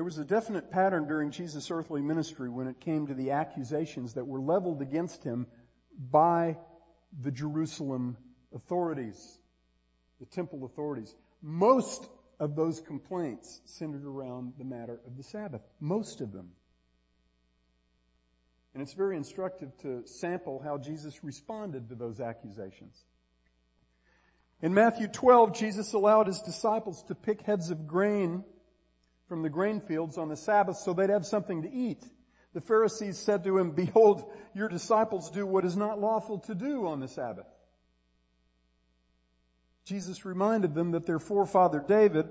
There 0.00 0.04
was 0.06 0.16
a 0.16 0.24
definite 0.24 0.70
pattern 0.70 1.06
during 1.06 1.30
Jesus' 1.30 1.70
earthly 1.70 2.00
ministry 2.00 2.48
when 2.48 2.66
it 2.68 2.80
came 2.80 3.06
to 3.08 3.12
the 3.12 3.32
accusations 3.32 4.14
that 4.14 4.26
were 4.26 4.40
leveled 4.40 4.80
against 4.80 5.22
him 5.22 5.46
by 6.10 6.56
the 7.20 7.30
Jerusalem 7.30 8.16
authorities, 8.54 9.40
the 10.18 10.24
temple 10.24 10.64
authorities. 10.64 11.14
Most 11.42 12.08
of 12.38 12.56
those 12.56 12.80
complaints 12.80 13.60
centered 13.66 14.06
around 14.06 14.54
the 14.56 14.64
matter 14.64 15.02
of 15.06 15.18
the 15.18 15.22
Sabbath. 15.22 15.60
Most 15.80 16.22
of 16.22 16.32
them. 16.32 16.52
And 18.72 18.82
it's 18.82 18.94
very 18.94 19.18
instructive 19.18 19.76
to 19.82 20.06
sample 20.06 20.62
how 20.64 20.78
Jesus 20.78 21.22
responded 21.22 21.90
to 21.90 21.94
those 21.94 22.20
accusations. 22.20 23.04
In 24.62 24.72
Matthew 24.72 25.08
12, 25.08 25.54
Jesus 25.54 25.92
allowed 25.92 26.26
his 26.26 26.40
disciples 26.40 27.02
to 27.02 27.14
pick 27.14 27.42
heads 27.42 27.68
of 27.68 27.86
grain 27.86 28.44
from 29.30 29.42
the 29.42 29.48
grain 29.48 29.80
fields 29.80 30.18
on 30.18 30.28
the 30.28 30.36
Sabbath 30.36 30.76
so 30.76 30.92
they'd 30.92 31.08
have 31.08 31.24
something 31.24 31.62
to 31.62 31.72
eat. 31.72 32.02
The 32.52 32.60
Pharisees 32.60 33.16
said 33.16 33.44
to 33.44 33.58
him, 33.58 33.70
behold, 33.70 34.28
your 34.56 34.68
disciples 34.68 35.30
do 35.30 35.46
what 35.46 35.64
is 35.64 35.76
not 35.76 36.00
lawful 36.00 36.40
to 36.40 36.54
do 36.56 36.88
on 36.88 36.98
the 36.98 37.06
Sabbath. 37.06 37.46
Jesus 39.84 40.24
reminded 40.24 40.74
them 40.74 40.90
that 40.90 41.06
their 41.06 41.20
forefather 41.20 41.78
David, 41.86 42.26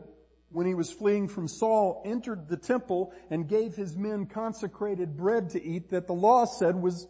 when 0.50 0.68
he 0.68 0.74
was 0.74 0.92
fleeing 0.92 1.30
from 1.30 1.48
Saul, 1.48 2.04
entered 2.06 2.50
the 2.50 2.58
temple 2.58 3.14
and 3.30 3.48
gave 3.48 3.78
his 3.78 3.96
men 3.96 4.26
consecrated 4.26 5.16
bread 5.16 5.52
to 5.52 5.64
eat 5.64 5.92
that 5.92 6.06
the 6.06 6.14
law 6.14 6.44
said 6.44 6.76
was 6.76 7.08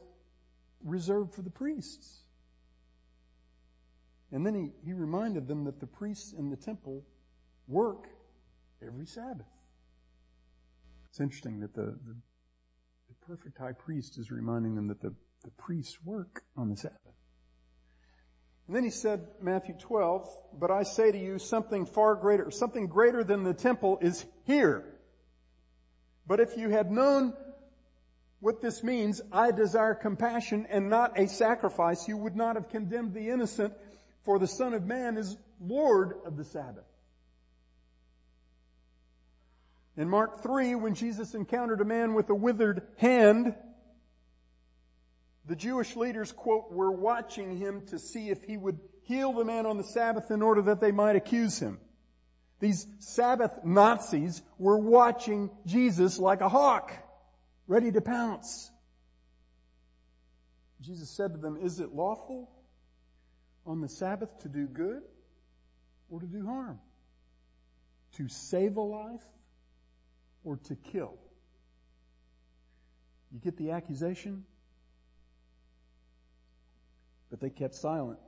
reserved 0.83 1.33
for 1.33 1.41
the 1.41 1.49
priests. 1.49 2.19
And 4.31 4.45
then 4.45 4.53
he, 4.53 4.69
he 4.85 4.93
reminded 4.93 5.47
them 5.47 5.63
that 5.63 5.79
the 5.79 5.87
priests 5.87 6.31
in 6.31 6.51
the 6.51 6.57
temple 6.57 7.03
work 7.67 8.05
every 8.85 9.07
Sabbath. 9.07 9.47
It's 11.09 11.19
interesting 11.19 11.59
that 11.61 11.73
the, 11.73 11.97
the, 12.05 12.15
the 13.07 13.25
perfect 13.25 13.57
high 13.57 13.73
priest 13.73 14.17
is 14.17 14.31
reminding 14.31 14.75
them 14.75 14.87
that 14.87 15.01
the, 15.01 15.13
the 15.43 15.51
priests 15.51 15.97
work 16.03 16.43
on 16.55 16.69
the 16.69 16.77
Sabbath. 16.77 16.97
And 18.67 18.75
then 18.75 18.83
he 18.83 18.91
said, 18.91 19.25
Matthew 19.41 19.73
12, 19.79 20.29
but 20.59 20.69
I 20.69 20.83
say 20.83 21.11
to 21.11 21.17
you 21.17 21.39
something 21.39 21.87
far 21.87 22.13
greater, 22.15 22.51
something 22.51 22.85
greater 22.85 23.23
than 23.23 23.43
the 23.43 23.53
temple 23.53 23.97
is 23.99 24.25
here. 24.45 24.85
But 26.27 26.39
if 26.39 26.55
you 26.55 26.69
had 26.69 26.91
known 26.91 27.33
what 28.39 28.61
this 28.61 28.83
means, 28.83 29.21
I 29.31 29.49
desire 29.49 29.95
compassion 29.95 30.67
and 30.69 30.87
not 30.87 31.19
a 31.19 31.27
sacrifice, 31.27 32.07
you 32.07 32.15
would 32.17 32.35
not 32.35 32.55
have 32.55 32.69
condemned 32.69 33.15
the 33.15 33.29
innocent, 33.29 33.73
for 34.23 34.37
the 34.37 34.47
Son 34.47 34.75
of 34.75 34.85
Man 34.85 35.17
is 35.17 35.35
Lord 35.59 36.13
of 36.23 36.37
the 36.37 36.45
Sabbath. 36.45 36.85
In 39.99 40.09
Mark 40.09 40.41
3, 40.41 40.75
when 40.75 40.95
Jesus 40.95 41.35
encountered 41.35 41.81
a 41.81 41.85
man 41.85 42.13
with 42.13 42.29
a 42.29 42.33
withered 42.33 42.83
hand, 42.95 43.53
the 45.45 45.57
Jewish 45.57 45.97
leaders, 45.97 46.31
quote, 46.31 46.71
were 46.71 46.89
watching 46.89 47.57
him 47.57 47.85
to 47.87 47.99
see 47.99 48.29
if 48.29 48.41
he 48.45 48.55
would 48.55 48.79
heal 49.01 49.33
the 49.33 49.43
man 49.43 49.65
on 49.65 49.75
the 49.75 49.83
Sabbath 49.83 50.31
in 50.31 50.41
order 50.41 50.61
that 50.61 50.79
they 50.79 50.93
might 50.93 51.17
accuse 51.17 51.59
him. 51.59 51.79
These 52.61 52.87
Sabbath 52.99 53.59
Nazis 53.65 54.41
were 54.57 54.77
watching 54.77 55.49
Jesus 55.65 56.17
like 56.17 56.39
a 56.39 56.47
hawk, 56.47 56.93
ready 57.67 57.91
to 57.91 57.99
pounce. 57.99 58.71
Jesus 60.79 61.09
said 61.09 61.33
to 61.33 61.37
them, 61.37 61.57
is 61.57 61.81
it 61.81 61.93
lawful 61.93 62.49
on 63.65 63.81
the 63.81 63.89
Sabbath 63.89 64.39
to 64.43 64.47
do 64.47 64.65
good 64.65 65.01
or 66.09 66.21
to 66.21 66.25
do 66.25 66.45
harm? 66.45 66.79
To 68.13 68.29
save 68.29 68.77
a 68.77 68.81
life 68.81 69.25
or 70.43 70.57
to 70.57 70.75
kill? 70.75 71.17
You 73.31 73.39
get 73.39 73.57
the 73.57 73.71
accusation? 73.71 74.45
But 77.29 77.39
they 77.39 77.49
kept 77.49 77.75
silent. 77.75 78.19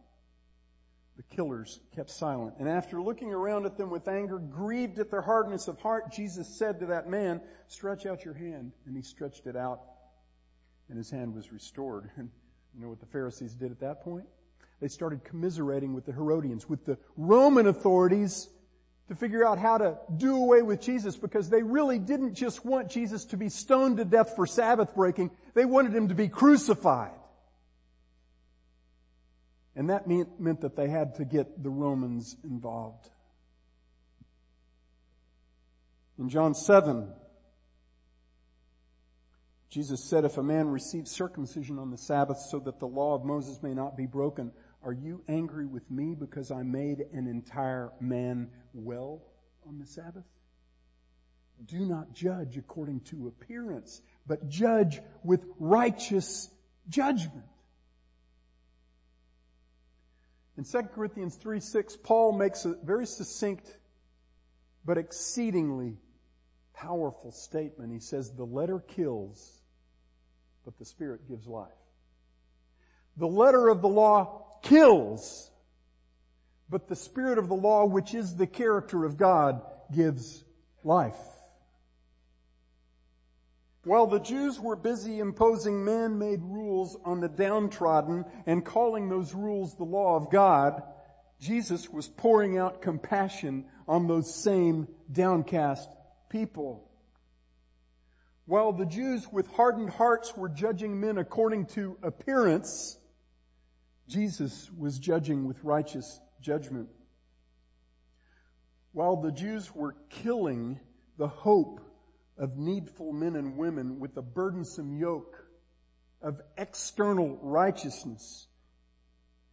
The 1.18 1.24
killers 1.36 1.80
kept 1.96 2.10
silent. 2.10 2.56
And 2.60 2.70
after 2.70 3.02
looking 3.02 3.34
around 3.34 3.66
at 3.66 3.78
them 3.78 3.90
with 3.90 4.08
anger, 4.08 4.38
grieved 4.38 5.00
at 5.00 5.12
their 5.12 5.22
hardness 5.22 5.68
of 5.68 5.80
heart, 5.80 6.12
Jesus 6.12 6.48
said 6.48 6.80
to 6.80 6.86
that 6.88 7.10
man, 7.10 7.42
stretch 7.68 8.06
out 8.06 8.24
your 8.24 8.34
hand. 8.34 8.72
And 8.86 8.96
he 8.96 9.02
stretched 9.02 9.48
it 9.48 9.56
out 9.56 9.82
and 10.90 10.98
his 10.98 11.10
hand 11.10 11.34
was 11.34 11.52
restored. 11.52 12.10
And 12.18 12.30
you 12.80 12.86
know 12.86 12.90
what 12.90 13.02
the 13.02 13.06
Pharisees 13.08 13.54
did 13.54 13.70
at 13.72 13.82
that 13.82 14.02
point? 14.02 14.26
They 14.80 14.88
started 14.88 15.26
commiserating 15.26 15.94
with 15.94 16.06
the 16.06 16.14
Herodians, 16.14 16.70
with 16.70 16.86
the 16.86 16.98
Roman 17.18 17.68
authorities 17.68 18.48
to 19.12 19.16
figure 19.18 19.46
out 19.46 19.60
how 19.60 19.78
to 19.78 19.98
do 20.16 20.38
away 20.38 20.62
with 20.62 20.80
Jesus 20.80 21.18
because 21.18 21.50
they 21.50 21.64
really 21.64 22.00
didn't 22.00 22.34
just 22.34 22.64
want 22.64 22.90
Jesus 22.90 23.26
to 23.26 23.36
be 23.36 23.50
stoned 23.50 23.98
to 23.98 24.06
death 24.06 24.38
for 24.38 24.48
Sabbath 24.48 24.96
breaking. 24.96 25.32
They 25.54 25.66
wanted 25.66 25.94
him 25.94 26.08
to 26.08 26.16
be 26.16 26.30
crucified. 26.30 27.12
And 29.76 29.90
that 29.90 30.08
meant, 30.08 30.40
meant 30.40 30.62
that 30.62 30.78
they 30.78 30.88
had 30.88 31.16
to 31.16 31.26
get 31.26 31.62
the 31.62 31.70
Romans 31.70 32.38
involved. 32.46 33.10
In 36.18 36.30
John 36.30 36.56
7, 36.56 37.12
Jesus 39.70 40.10
said, 40.10 40.24
if 40.24 40.38
a 40.38 40.44
man 40.44 40.70
receives 40.70 41.12
circumcision 41.12 41.80
on 41.80 41.92
the 41.92 41.98
Sabbath 41.98 42.38
so 42.50 42.60
that 42.60 42.80
the 42.80 42.88
law 42.88 43.14
of 43.14 43.26
Moses 43.26 43.62
may 43.62 43.74
not 43.74 43.98
be 43.98 44.06
broken, 44.06 44.54
are 44.84 44.94
you 44.94 45.24
angry 45.28 45.66
with 45.66 45.90
me 45.92 46.16
because 46.16 46.52
I 46.52 46.64
made 46.64 47.06
an 47.14 47.28
entire 47.28 47.92
man 48.00 48.50
well 48.74 49.22
on 49.68 49.80
the 49.80 49.86
Sabbath? 49.86 50.26
Do 51.66 51.86
not 51.86 52.14
judge 52.14 52.58
according 52.58 53.02
to 53.02 53.28
appearance, 53.28 54.02
but 54.26 54.50
judge 54.50 55.00
with 55.24 55.46
righteous 55.60 56.50
judgment. 56.90 57.46
In 60.58 60.64
2 60.64 60.82
Corinthians 60.94 61.36
3 61.36 61.60
6, 61.60 61.98
Paul 62.04 62.34
makes 62.34 62.66
a 62.66 62.76
very 62.84 63.06
succinct 63.06 63.78
but 64.84 64.98
exceedingly 64.98 65.98
powerful 66.74 67.32
statement. 67.32 67.92
He 67.92 68.00
says, 68.00 68.32
The 68.32 68.46
letter 68.46 68.80
kills, 68.80 69.62
but 70.66 70.78
the 70.80 70.86
Spirit 70.86 71.28
gives 71.28 71.46
life. 71.46 71.70
The 73.18 73.28
letter 73.28 73.70
of 73.70 73.82
the 73.82 73.88
law 73.88 74.51
kills, 74.62 75.52
but 76.70 76.88
the 76.88 76.96
Spirit 76.96 77.38
of 77.38 77.48
the 77.48 77.56
law, 77.56 77.86
which 77.86 78.14
is 78.14 78.36
the 78.36 78.48
character 78.48 79.04
of 79.06 79.18
God, 79.18 79.62
gives 79.94 80.44
life. 80.84 81.20
While 83.84 84.08
the 84.08 84.20
Jews 84.20 84.60
were 84.60 84.76
busy 84.76 85.20
imposing 85.20 85.84
man-made 85.84 86.44
rules 86.44 86.96
on 87.04 87.20
the 87.20 87.28
downtrodden 87.28 88.26
and 88.46 88.64
calling 88.64 89.10
those 89.10 89.34
rules 89.34 89.76
the 89.76 89.84
law 89.84 90.16
of 90.16 90.30
God, 90.30 90.84
Jesus 91.40 91.90
was 91.90 92.08
pouring 92.08 92.60
out 92.60 92.84
compassion 92.84 93.66
on 93.88 94.08
those 94.08 94.34
same 94.34 94.88
downcast 95.12 95.90
people. 96.30 96.88
While 98.46 98.72
the 98.72 98.86
Jews 98.86 99.28
with 99.32 99.48
hardened 99.48 99.90
hearts 99.90 100.38
were 100.38 100.50
judging 100.50 101.00
men 101.00 101.18
according 101.18 101.66
to 101.68 101.98
appearance, 102.04 103.00
Jesus 104.12 104.70
was 104.78 105.00
judging 105.00 105.48
with 105.48 105.64
righteous 105.64 106.20
judgment. 106.42 106.90
While 108.92 109.16
the 109.16 109.32
Jews 109.32 109.74
were 109.74 109.96
killing 110.10 110.82
the 111.18 111.30
hope 111.30 111.80
of 112.38 112.58
needful 112.58 113.14
men 113.14 113.38
and 113.38 113.56
women 113.56 114.02
with 114.02 114.18
a 114.18 114.22
burdensome 114.22 114.98
yoke 115.00 115.46
of 116.22 116.42
external 116.58 117.40
righteousness 117.42 118.48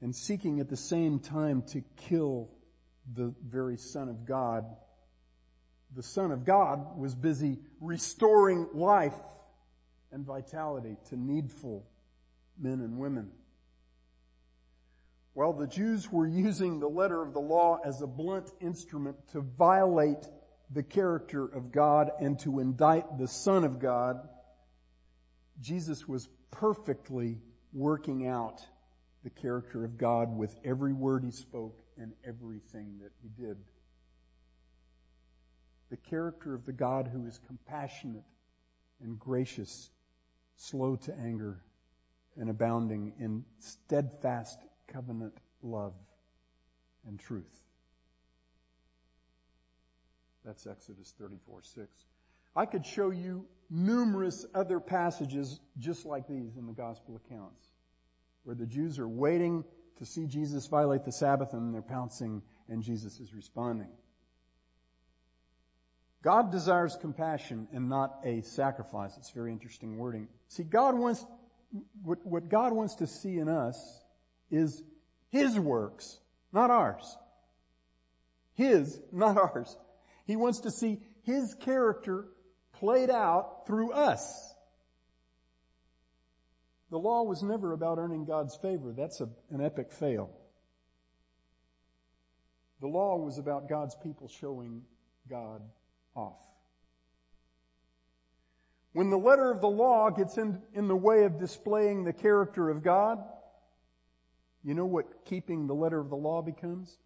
and 0.00 0.14
seeking 0.14 0.58
at 0.58 0.68
the 0.68 0.76
same 0.76 1.20
time 1.20 1.62
to 1.62 1.84
kill 1.96 2.50
the 3.14 3.32
very 3.46 3.76
Son 3.76 4.08
of 4.08 4.26
God. 4.26 4.64
The 5.94 6.02
Son 6.02 6.32
of 6.32 6.44
God 6.44 6.98
was 6.98 7.14
busy 7.14 7.58
restoring 7.80 8.66
life 8.74 9.14
and 10.10 10.26
vitality 10.26 10.96
to 11.10 11.16
needful 11.16 11.86
men 12.58 12.80
and 12.80 12.98
women. 12.98 13.30
While 15.38 15.52
the 15.52 15.68
Jews 15.68 16.10
were 16.10 16.26
using 16.26 16.80
the 16.80 16.88
letter 16.88 17.22
of 17.22 17.32
the 17.32 17.38
law 17.38 17.78
as 17.84 18.02
a 18.02 18.08
blunt 18.08 18.50
instrument 18.60 19.16
to 19.30 19.40
violate 19.40 20.26
the 20.72 20.82
character 20.82 21.44
of 21.44 21.70
God 21.70 22.10
and 22.20 22.36
to 22.40 22.58
indict 22.58 23.18
the 23.18 23.28
Son 23.28 23.62
of 23.62 23.78
God, 23.78 24.16
Jesus 25.60 26.08
was 26.08 26.28
perfectly 26.50 27.38
working 27.72 28.26
out 28.26 28.66
the 29.22 29.30
character 29.30 29.84
of 29.84 29.96
God 29.96 30.36
with 30.36 30.58
every 30.64 30.92
word 30.92 31.22
he 31.22 31.30
spoke 31.30 31.84
and 31.96 32.14
everything 32.26 32.98
that 33.00 33.12
he 33.22 33.28
did. 33.40 33.58
The 35.90 35.98
character 35.98 36.52
of 36.52 36.66
the 36.66 36.72
God 36.72 37.10
who 37.12 37.26
is 37.26 37.38
compassionate 37.46 38.24
and 39.00 39.16
gracious, 39.20 39.92
slow 40.56 40.96
to 40.96 41.14
anger, 41.14 41.62
and 42.36 42.50
abounding 42.50 43.12
in 43.20 43.44
steadfast 43.60 44.58
covenant 44.88 45.34
love 45.62 45.94
and 47.06 47.18
truth. 47.18 47.62
That's 50.44 50.66
Exodus 50.66 51.14
34 51.18 51.62
6. 51.62 51.88
I 52.56 52.66
could 52.66 52.84
show 52.84 53.10
you 53.10 53.46
numerous 53.70 54.46
other 54.54 54.80
passages 54.80 55.60
just 55.78 56.06
like 56.06 56.26
these 56.26 56.56
in 56.56 56.66
the 56.66 56.72
gospel 56.72 57.20
accounts 57.24 57.68
where 58.44 58.54
the 58.54 58.66
Jews 58.66 58.98
are 58.98 59.08
waiting 59.08 59.62
to 59.98 60.06
see 60.06 60.26
Jesus 60.26 60.66
violate 60.66 61.04
the 61.04 61.12
Sabbath 61.12 61.52
and 61.52 61.74
they're 61.74 61.82
pouncing 61.82 62.42
and 62.68 62.82
Jesus 62.82 63.20
is 63.20 63.34
responding. 63.34 63.90
God 66.22 66.50
desires 66.50 66.96
compassion 67.00 67.68
and 67.72 67.88
not 67.88 68.18
a 68.24 68.40
sacrifice. 68.40 69.16
It's 69.18 69.30
very 69.30 69.52
interesting 69.52 69.98
wording. 69.98 70.28
See, 70.48 70.64
God 70.64 70.96
wants, 70.96 71.24
what, 72.02 72.24
what 72.24 72.48
God 72.48 72.72
wants 72.72 72.96
to 72.96 73.06
see 73.06 73.38
in 73.38 73.48
us 73.48 74.02
is 74.50 74.82
His 75.30 75.58
works, 75.58 76.18
not 76.52 76.70
ours. 76.70 77.16
His, 78.54 79.00
not 79.12 79.36
ours. 79.36 79.76
He 80.26 80.36
wants 80.36 80.60
to 80.60 80.70
see 80.70 80.98
His 81.22 81.54
character 81.60 82.26
played 82.72 83.10
out 83.10 83.66
through 83.66 83.92
us. 83.92 84.54
The 86.90 86.98
law 86.98 87.22
was 87.22 87.42
never 87.42 87.72
about 87.72 87.98
earning 87.98 88.24
God's 88.24 88.56
favor. 88.56 88.92
That's 88.96 89.20
a, 89.20 89.28
an 89.50 89.60
epic 89.60 89.92
fail. 89.92 90.30
The 92.80 92.86
law 92.86 93.16
was 93.16 93.38
about 93.38 93.68
God's 93.68 93.96
people 94.02 94.28
showing 94.28 94.82
God 95.28 95.62
off. 96.14 96.38
When 98.92 99.10
the 99.10 99.18
letter 99.18 99.50
of 99.50 99.60
the 99.60 99.68
law 99.68 100.10
gets 100.10 100.38
in, 100.38 100.60
in 100.72 100.88
the 100.88 100.96
way 100.96 101.24
of 101.24 101.38
displaying 101.38 102.04
the 102.04 102.12
character 102.12 102.70
of 102.70 102.82
God, 102.82 103.18
you 104.68 104.74
know 104.74 104.84
what 104.84 105.24
keeping 105.24 105.66
the 105.66 105.74
letter 105.74 105.98
of 105.98 106.10
the 106.10 106.16
law 106.16 106.42
becomes? 106.42 106.98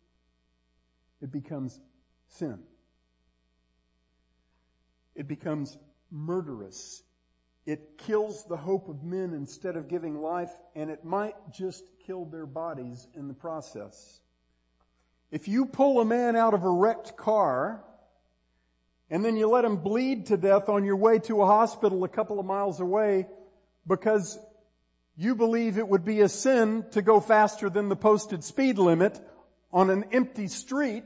It 1.21 1.31
becomes 1.31 1.79
sin. 2.27 2.59
It 5.15 5.29
becomes 5.29 5.79
murderous. 6.11 7.05
It 7.65 7.99
kills 7.99 8.45
the 8.47 8.57
hope 8.57 8.89
of 8.89 9.05
men 9.05 9.33
instead 9.33 9.77
of 9.77 9.87
giving 9.87 10.21
life, 10.21 10.51
and 10.75 10.91
it 10.91 11.05
might 11.05 11.37
just 11.53 11.85
kill 12.05 12.25
their 12.25 12.47
bodies 12.47 13.07
in 13.15 13.29
the 13.29 13.35
process. 13.35 14.21
If 15.31 15.47
you 15.47 15.67
pull 15.67 16.01
a 16.01 16.05
man 16.05 16.35
out 16.35 16.55
of 16.55 16.65
a 16.65 16.69
wrecked 16.69 17.17
car, 17.17 17.85
and 19.09 19.25
then 19.25 19.37
you 19.37 19.49
let 19.49 19.65
him 19.65 19.77
bleed 19.77 20.27
to 20.27 20.37
death 20.37 20.69
on 20.69 20.85
your 20.85 20.97
way 20.97 21.21
to 21.21 21.43
a 21.43 21.47
hospital 21.47 22.03
a 22.03 22.09
couple 22.09 22.41
of 22.41 22.47
miles 22.47 22.81
away 22.81 23.29
because 23.87 24.37
you 25.17 25.35
believe 25.35 25.79
it 25.79 25.89
would 25.89 26.05
be 26.05 26.21
a 26.21 26.29
sin 26.29 26.85
to 26.93 27.03
go 27.03 27.21
faster 27.21 27.69
than 27.69 27.89
the 27.89 27.97
posted 27.97 28.43
speed 28.43 28.79
limit 28.79 29.21
on 29.73 29.91
an 29.91 30.05
empty 30.13 30.49
street, 30.49 31.05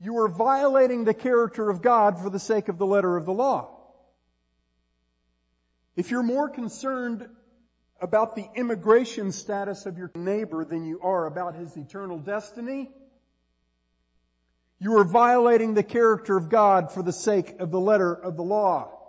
you 0.00 0.18
are 0.18 0.28
violating 0.28 1.04
the 1.04 1.14
character 1.14 1.70
of 1.70 1.82
God 1.82 2.18
for 2.18 2.30
the 2.30 2.38
sake 2.38 2.68
of 2.68 2.78
the 2.78 2.86
letter 2.86 3.16
of 3.16 3.24
the 3.24 3.32
law. 3.32 3.78
If 5.94 6.10
you're 6.10 6.22
more 6.22 6.48
concerned 6.48 7.28
about 8.00 8.34
the 8.34 8.48
immigration 8.56 9.30
status 9.30 9.86
of 9.86 9.98
your 9.98 10.10
neighbor 10.14 10.64
than 10.64 10.84
you 10.84 11.00
are 11.02 11.26
about 11.26 11.54
his 11.54 11.76
eternal 11.76 12.18
destiny, 12.18 12.90
you 14.80 14.96
are 14.96 15.04
violating 15.04 15.74
the 15.74 15.84
character 15.84 16.36
of 16.36 16.48
God 16.48 16.90
for 16.90 17.02
the 17.04 17.12
sake 17.12 17.60
of 17.60 17.70
the 17.70 17.78
letter 17.78 18.12
of 18.12 18.36
the 18.36 18.42
law. 18.42 19.01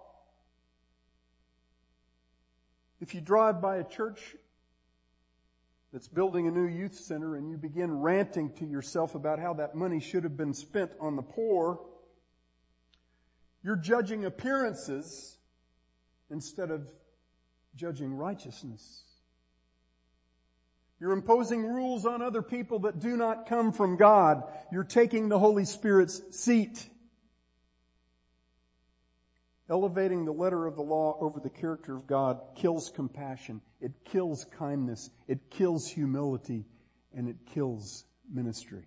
If 3.04 3.14
you 3.14 3.20
drive 3.20 3.62
by 3.62 3.80
a 3.80 3.84
church 3.84 4.38
that's 5.92 6.08
building 6.08 6.48
a 6.48 6.52
new 6.52 6.66
youth 6.68 6.96
center 6.96 7.36
and 7.36 7.50
you 7.50 7.58
begin 7.58 8.00
ranting 8.00 8.54
to 8.54 8.66
yourself 8.66 9.14
about 9.14 9.40
how 9.40 9.56
that 9.56 9.76
money 9.76 10.00
should 10.00 10.24
have 10.24 10.38
been 10.38 10.54
spent 10.54 10.94
on 11.02 11.18
the 11.18 11.22
poor, 11.22 11.82
you're 13.62 13.76
judging 13.76 14.24
appearances 14.24 15.36
instead 16.32 16.72
of 16.72 16.88
judging 17.76 18.14
righteousness. 18.14 19.04
You're 20.98 21.12
imposing 21.12 21.66
rules 21.66 22.06
on 22.06 22.22
other 22.22 22.42
people 22.42 22.80
that 22.80 23.00
do 23.00 23.18
not 23.18 23.50
come 23.50 23.74
from 23.74 23.98
God. 23.98 24.44
You're 24.72 24.86
taking 24.86 25.28
the 25.28 25.40
Holy 25.40 25.66
Spirit's 25.66 26.22
seat. 26.32 26.88
Elevating 29.74 30.24
the 30.24 30.32
letter 30.32 30.68
of 30.68 30.76
the 30.76 30.84
law 30.84 31.18
over 31.20 31.40
the 31.40 31.50
character 31.50 31.96
of 31.96 32.06
God 32.06 32.40
kills 32.56 32.92
compassion. 32.94 33.60
It 33.82 33.92
kills 34.06 34.46
kindness. 34.56 35.10
It 35.28 35.50
kills 35.50 35.88
humility. 35.88 36.66
And 37.12 37.28
it 37.28 37.38
kills 37.52 38.06
ministry. 38.32 38.86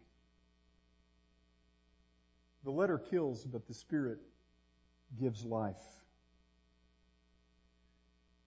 The 2.63 2.71
letter 2.71 2.99
kills, 2.99 3.45
but 3.45 3.67
the 3.67 3.75
Spirit 3.75 4.19
gives 5.21 5.45
life. 5.45 5.75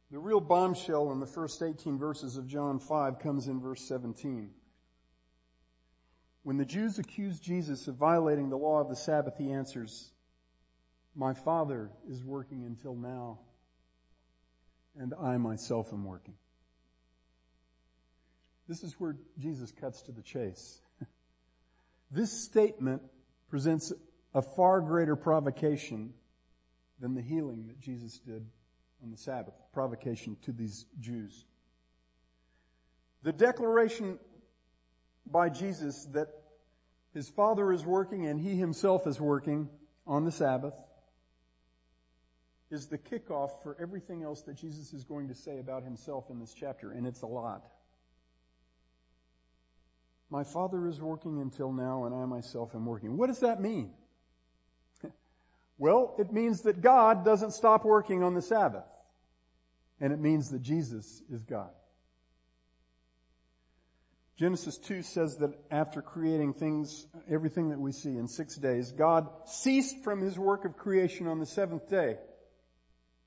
The 0.09 0.19
real 0.19 0.39
bombshell 0.39 1.11
in 1.11 1.19
the 1.19 1.27
first 1.27 1.61
18 1.61 1.97
verses 1.97 2.37
of 2.37 2.47
John 2.47 2.79
5 2.79 3.19
comes 3.19 3.49
in 3.49 3.59
verse 3.59 3.85
17. 3.85 4.51
When 6.43 6.55
the 6.55 6.63
Jews 6.63 6.99
accuse 6.99 7.41
Jesus 7.41 7.89
of 7.89 7.95
violating 7.95 8.49
the 8.49 8.57
law 8.57 8.79
of 8.79 8.87
the 8.87 8.95
Sabbath, 8.95 9.33
he 9.37 9.51
answers, 9.51 10.13
My 11.19 11.33
Father 11.33 11.91
is 12.09 12.23
working 12.23 12.63
until 12.63 12.95
now, 12.95 13.39
and 14.97 15.13
I 15.21 15.35
myself 15.35 15.91
am 15.91 16.05
working. 16.05 16.35
This 18.69 18.85
is 18.85 18.93
where 18.93 19.17
Jesus 19.37 19.73
cuts 19.73 20.01
to 20.03 20.13
the 20.13 20.21
chase. 20.21 20.79
this 22.09 22.31
statement 22.31 23.01
presents 23.49 23.91
a 24.33 24.41
far 24.41 24.79
greater 24.79 25.17
provocation 25.17 26.13
than 27.01 27.15
the 27.15 27.21
healing 27.21 27.67
that 27.67 27.81
Jesus 27.81 28.19
did 28.19 28.47
on 29.03 29.11
the 29.11 29.17
Sabbath, 29.17 29.55
provocation 29.73 30.37
to 30.43 30.53
these 30.53 30.85
Jews. 31.01 31.43
The 33.23 33.33
declaration 33.33 34.19
by 35.25 35.49
Jesus 35.49 36.05
that 36.13 36.29
his 37.13 37.27
Father 37.27 37.73
is 37.73 37.85
working 37.85 38.25
and 38.25 38.39
he 38.39 38.55
himself 38.55 39.05
is 39.05 39.19
working 39.19 39.67
on 40.07 40.23
the 40.23 40.31
Sabbath 40.31 40.73
is 42.71 42.87
the 42.87 42.97
kickoff 42.97 43.63
for 43.63 43.75
everything 43.79 44.23
else 44.23 44.41
that 44.43 44.55
Jesus 44.55 44.93
is 44.93 45.03
going 45.03 45.27
to 45.29 45.35
say 45.35 45.59
about 45.59 45.83
himself 45.83 46.29
in 46.29 46.39
this 46.39 46.53
chapter, 46.53 46.91
and 46.91 47.07
it's 47.07 47.21
a 47.21 47.27
lot. 47.27 47.65
My 50.29 50.43
Father 50.43 50.87
is 50.87 51.01
working 51.01 51.41
until 51.41 51.71
now, 51.71 52.05
and 52.05 52.13
I 52.13 52.25
myself 52.25 52.75
am 52.75 52.85
working. 52.85 53.17
What 53.17 53.27
does 53.27 53.39
that 53.39 53.61
mean? 53.61 53.91
Well, 55.81 56.15
it 56.19 56.33
means 56.33 56.63
that 56.63 56.81
God 56.81 57.23
doesn't 57.23 57.51
stop 57.51 57.85
working 57.85 58.21
on 58.21 58.33
the 58.33 58.41
Sabbath. 58.41 58.83
And 60.01 60.11
it 60.11 60.19
means 60.19 60.49
that 60.49 60.61
Jesus 60.61 61.21
is 61.31 61.43
God. 61.43 61.69
Genesis 64.37 64.77
2 64.77 65.01
says 65.01 65.37
that 65.37 65.51
after 65.71 66.01
creating 66.01 66.53
things, 66.53 67.07
everything 67.29 67.69
that 67.69 67.79
we 67.79 67.91
see 67.91 68.15
in 68.15 68.27
six 68.27 68.55
days, 68.55 68.91
God 68.93 69.27
ceased 69.45 70.03
from 70.03 70.21
his 70.21 70.39
work 70.39 70.63
of 70.63 70.77
creation 70.77 71.27
on 71.27 71.39
the 71.39 71.45
seventh 71.45 71.89
day. 71.89 72.17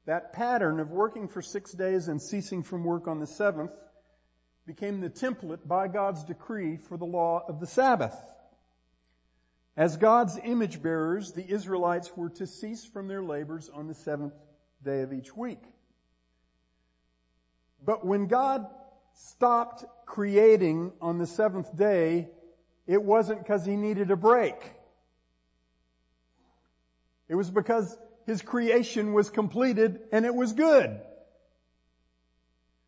That 0.06 0.32
pattern 0.32 0.80
of 0.80 0.90
working 0.90 1.28
for 1.28 1.42
six 1.42 1.72
days 1.72 2.08
and 2.08 2.20
ceasing 2.20 2.62
from 2.62 2.84
work 2.84 3.06
on 3.06 3.20
the 3.20 3.26
seventh 3.26 3.72
became 4.66 5.00
the 5.00 5.10
template 5.10 5.66
by 5.66 5.88
God's 5.88 6.24
decree 6.24 6.76
for 6.76 6.96
the 6.96 7.04
law 7.04 7.44
of 7.48 7.60
the 7.60 7.66
Sabbath. 7.66 8.16
As 9.76 9.96
God's 9.96 10.38
image 10.44 10.82
bearers, 10.82 11.32
the 11.32 11.48
Israelites 11.48 12.16
were 12.16 12.30
to 12.30 12.46
cease 12.46 12.84
from 12.84 13.08
their 13.08 13.22
labors 13.22 13.70
on 13.70 13.86
the 13.86 13.94
seventh 13.94 14.34
day 14.84 15.00
of 15.02 15.12
each 15.12 15.36
week. 15.36 15.62
But 17.84 18.04
when 18.04 18.26
God 18.26 18.66
stopped 19.14 19.84
creating 20.06 20.92
on 21.00 21.18
the 21.18 21.26
seventh 21.26 21.74
day, 21.76 22.28
it 22.86 23.02
wasn't 23.02 23.40
because 23.40 23.64
he 23.64 23.76
needed 23.76 24.10
a 24.10 24.16
break. 24.16 24.56
It 27.28 27.34
was 27.34 27.50
because 27.50 27.96
his 28.26 28.42
creation 28.42 29.12
was 29.12 29.30
completed 29.30 30.00
and 30.12 30.24
it 30.24 30.34
was 30.34 30.52
good. 30.52 31.00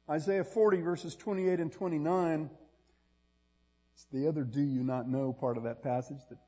Isaiah 0.09 0.45
40 0.45 0.81
verses 0.83 1.17
28 1.17 1.61
and 1.61 1.73
29 1.73 2.51
it's 3.95 4.07
the 4.13 4.27
other 4.27 4.43
do 4.43 4.61
you 4.61 4.83
not 4.83 5.09
know 5.09 5.33
part 5.33 5.57
of 5.57 5.63
that 5.63 5.83
passage 5.83 6.19
that 6.29 6.39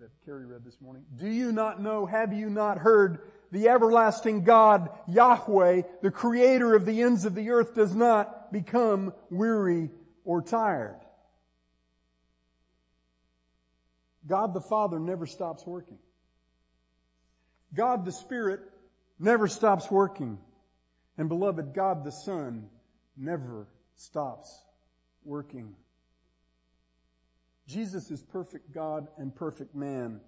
that 0.00 0.10
Kerry 0.24 0.44
read 0.44 0.64
this 0.64 0.80
morning. 0.80 1.04
Do 1.16 1.28
you 1.28 1.52
not 1.52 1.80
know, 1.80 2.04
have 2.04 2.32
you 2.32 2.50
not 2.50 2.78
heard, 2.78 3.20
the 3.50 3.68
everlasting 3.68 4.44
God, 4.44 4.90
Yahweh, 5.08 5.82
the 6.02 6.10
creator 6.10 6.74
of 6.74 6.84
the 6.84 7.02
ends 7.02 7.24
of 7.24 7.34
the 7.34 7.50
earth 7.50 7.74
does 7.74 7.94
not 7.94 8.52
become 8.52 9.14
weary 9.30 9.90
or 10.24 10.42
tired. 10.42 11.00
God 14.26 14.52
the 14.52 14.60
Father 14.60 14.98
never 14.98 15.24
stops 15.24 15.64
working. 15.64 15.98
God 17.74 18.04
the 18.04 18.12
Spirit 18.12 18.60
never 19.18 19.48
stops 19.48 19.90
working. 19.90 20.38
And 21.18 21.28
beloved, 21.28 21.74
God 21.74 22.04
the 22.04 22.12
Son 22.12 22.68
never 23.16 23.66
stops 23.94 24.62
working. 25.24 25.74
Jesus 27.66 28.10
is 28.10 28.22
perfect 28.22 28.72
God 28.72 29.08
and 29.18 29.34
perfect 29.34 29.74
man. 29.74 30.20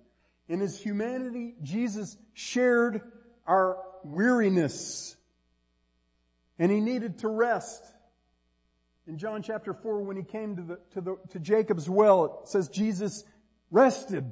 In 0.49 0.61
his 0.61 0.81
humanity, 0.81 1.55
Jesus 1.63 2.17
shared 2.33 3.03
our 3.47 3.79
weariness. 4.03 5.17
And 6.59 6.73
he 6.73 6.81
needed 6.81 7.19
to 7.19 7.29
rest. 7.29 7.85
In 9.07 9.19
John 9.19 9.43
chapter 9.43 9.73
4, 9.73 10.03
when 10.03 10.17
he 10.17 10.23
came 10.23 10.57
to, 10.57 10.63
the, 10.63 10.79
to, 10.93 11.01
the, 11.01 11.17
to 11.31 11.39
Jacob's 11.39 11.89
well, 11.89 12.41
it 12.43 12.49
says 12.49 12.69
Jesus 12.69 13.25
rested. 13.71 14.31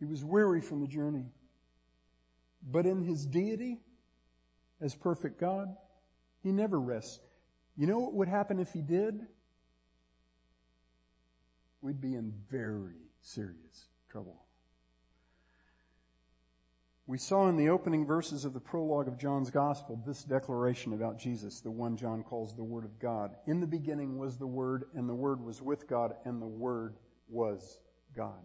He 0.00 0.06
was 0.06 0.24
weary 0.24 0.60
from 0.60 0.80
the 0.80 0.88
journey. 0.88 1.26
But 2.68 2.86
in 2.86 3.04
his 3.04 3.24
deity, 3.26 3.78
as 4.80 4.94
perfect 4.94 5.38
God, 5.38 5.76
he 6.42 6.50
never 6.50 6.80
rests. 6.80 7.20
You 7.76 7.86
know 7.86 7.98
what 7.98 8.14
would 8.14 8.28
happen 8.28 8.58
if 8.58 8.72
he 8.72 8.80
did? 8.80 9.20
We'd 11.82 12.00
be 12.00 12.14
in 12.14 12.32
very 12.50 12.96
serious 13.20 13.88
trouble. 14.10 14.42
We 17.06 17.18
saw 17.18 17.48
in 17.48 17.56
the 17.56 17.70
opening 17.70 18.06
verses 18.06 18.44
of 18.44 18.52
the 18.52 18.60
prologue 18.60 19.08
of 19.08 19.18
John's 19.18 19.50
Gospel 19.50 20.00
this 20.06 20.22
declaration 20.22 20.92
about 20.92 21.18
Jesus, 21.18 21.60
the 21.60 21.70
one 21.70 21.96
John 21.96 22.22
calls 22.22 22.54
the 22.54 22.62
Word 22.62 22.84
of 22.84 23.00
God. 23.00 23.34
In 23.46 23.60
the 23.60 23.66
beginning 23.66 24.16
was 24.16 24.36
the 24.36 24.46
Word, 24.46 24.84
and 24.94 25.08
the 25.08 25.14
Word 25.14 25.44
was 25.44 25.60
with 25.60 25.88
God, 25.88 26.14
and 26.24 26.40
the 26.40 26.46
Word 26.46 26.94
was 27.28 27.80
God. 28.14 28.38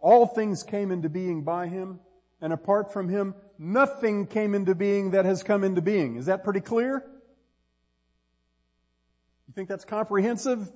All 0.00 0.26
things 0.26 0.62
came 0.62 0.90
into 0.90 1.08
being 1.08 1.42
by 1.42 1.66
Him, 1.66 2.00
and 2.40 2.52
apart 2.52 2.92
from 2.92 3.08
Him, 3.08 3.34
nothing 3.58 4.26
came 4.26 4.54
into 4.54 4.74
being 4.74 5.12
that 5.12 5.24
has 5.24 5.42
come 5.42 5.62
into 5.62 5.82
being. 5.82 6.16
Is 6.16 6.26
that 6.26 6.42
pretty 6.44 6.60
clear? 6.60 7.04
You 9.46 9.54
think 9.54 9.68
that's 9.68 9.84
comprehensive? 9.84 10.70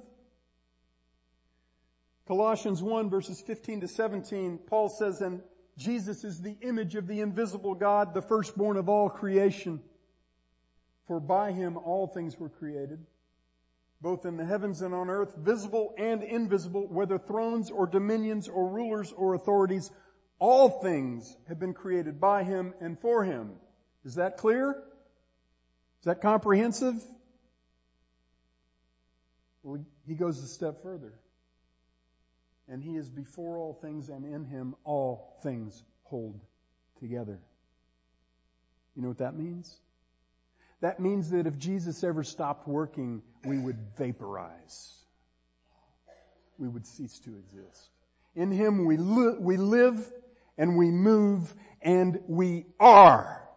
Colossians 2.26 2.82
1 2.82 3.10
verses 3.10 3.40
15 3.40 3.82
to 3.82 3.88
17, 3.88 4.58
Paul 4.66 4.88
says, 4.88 5.20
and 5.20 5.42
Jesus 5.76 6.24
is 6.24 6.40
the 6.40 6.56
image 6.62 6.94
of 6.94 7.06
the 7.06 7.20
invisible 7.20 7.74
God, 7.74 8.14
the 8.14 8.22
firstborn 8.22 8.76
of 8.76 8.88
all 8.88 9.10
creation. 9.10 9.80
For 11.06 11.20
by 11.20 11.52
him 11.52 11.76
all 11.76 12.06
things 12.06 12.38
were 12.38 12.48
created, 12.48 13.04
both 14.04 14.26
in 14.26 14.36
the 14.36 14.44
heavens 14.44 14.82
and 14.82 14.94
on 14.94 15.08
earth, 15.08 15.34
visible 15.34 15.94
and 15.96 16.22
invisible, 16.22 16.86
whether 16.88 17.18
thrones 17.18 17.70
or 17.70 17.86
dominions 17.86 18.48
or 18.48 18.68
rulers 18.68 19.12
or 19.16 19.34
authorities, 19.34 19.90
all 20.38 20.68
things 20.68 21.38
have 21.48 21.58
been 21.58 21.72
created 21.72 22.20
by 22.20 22.44
him 22.44 22.74
and 22.82 23.00
for 23.00 23.24
him. 23.24 23.52
Is 24.04 24.16
that 24.16 24.36
clear? 24.36 24.72
Is 26.00 26.04
that 26.04 26.20
comprehensive? 26.20 27.02
Well, 29.62 29.82
he 30.06 30.14
goes 30.14 30.38
a 30.38 30.46
step 30.46 30.82
further 30.82 31.14
and 32.68 32.82
he 32.82 32.96
is 32.96 33.08
before 33.08 33.58
all 33.58 33.74
things, 33.74 34.08
and 34.08 34.24
in 34.24 34.44
him 34.44 34.74
all 34.84 35.38
things 35.42 35.82
hold 36.04 36.40
together. 36.98 37.38
You 38.96 39.02
know 39.02 39.08
what 39.08 39.18
that 39.18 39.34
means? 39.34 39.78
That 40.84 41.00
means 41.00 41.30
that 41.30 41.46
if 41.46 41.56
Jesus 41.56 42.04
ever 42.04 42.22
stopped 42.22 42.68
working, 42.68 43.22
we 43.42 43.56
would 43.56 43.78
vaporize. 43.96 44.92
We 46.58 46.68
would 46.68 46.86
cease 46.86 47.18
to 47.20 47.34
exist. 47.38 47.88
In 48.36 48.50
him 48.50 48.84
we, 48.84 48.98
li- 48.98 49.38
we 49.40 49.56
live 49.56 50.12
and 50.58 50.76
we 50.76 50.90
move 50.90 51.54
and 51.80 52.20
we 52.26 52.66
are. 52.78 53.48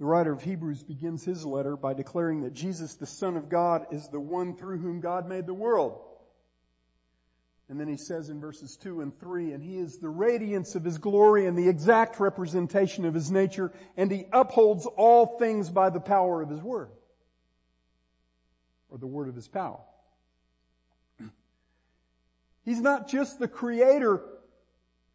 The 0.00 0.06
writer 0.06 0.32
of 0.32 0.42
Hebrews 0.42 0.82
begins 0.82 1.24
his 1.24 1.46
letter 1.46 1.76
by 1.76 1.94
declaring 1.94 2.40
that 2.40 2.52
Jesus, 2.52 2.96
the 2.96 3.06
Son 3.06 3.36
of 3.36 3.48
God, 3.48 3.86
is 3.92 4.08
the 4.08 4.18
one 4.18 4.56
through 4.56 4.78
whom 4.78 4.98
God 4.98 5.28
made 5.28 5.46
the 5.46 5.54
world. 5.54 6.00
And 7.68 7.80
then 7.80 7.88
he 7.88 7.96
says 7.96 8.28
in 8.28 8.40
verses 8.40 8.76
2 8.76 9.00
and 9.00 9.18
3, 9.18 9.52
and 9.52 9.62
he 9.62 9.78
is 9.78 9.98
the 9.98 10.08
radiance 10.08 10.76
of 10.76 10.84
his 10.84 10.98
glory 10.98 11.46
and 11.46 11.58
the 11.58 11.68
exact 11.68 12.20
representation 12.20 13.04
of 13.04 13.12
his 13.12 13.30
nature, 13.30 13.72
and 13.96 14.10
he 14.10 14.26
upholds 14.32 14.86
all 14.86 15.38
things 15.38 15.68
by 15.68 15.90
the 15.90 15.98
power 15.98 16.42
of 16.42 16.48
his 16.48 16.62
word. 16.62 16.90
Or 18.88 18.98
the 18.98 19.06
word 19.06 19.28
of 19.28 19.34
his 19.34 19.48
power. 19.48 19.80
He's 22.64 22.80
not 22.80 23.08
just 23.08 23.40
the 23.40 23.48
creator, 23.48 24.22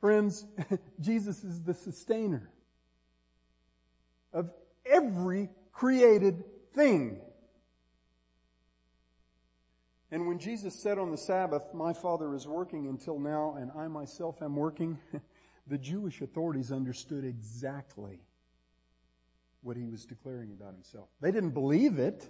friends. 0.01 0.45
Jesus 0.99 1.45
is 1.45 1.63
the 1.63 1.73
sustainer 1.73 2.51
of 4.33 4.51
every 4.85 5.49
created 5.71 6.43
thing. 6.73 7.21
And 10.11 10.27
when 10.27 10.39
Jesus 10.39 10.75
said 10.75 10.99
on 10.99 11.09
the 11.09 11.17
Sabbath, 11.17 11.73
my 11.73 11.93
Father 11.93 12.35
is 12.35 12.45
working 12.45 12.87
until 12.87 13.17
now 13.17 13.55
and 13.57 13.71
I 13.75 13.87
myself 13.87 14.41
am 14.41 14.57
working, 14.57 14.99
the 15.67 15.77
Jewish 15.77 16.21
authorities 16.21 16.71
understood 16.71 17.23
exactly 17.23 18.19
what 19.61 19.77
he 19.77 19.85
was 19.85 20.05
declaring 20.05 20.51
about 20.51 20.73
himself. 20.73 21.07
They 21.21 21.31
didn't 21.31 21.51
believe 21.51 21.97
it, 21.97 22.27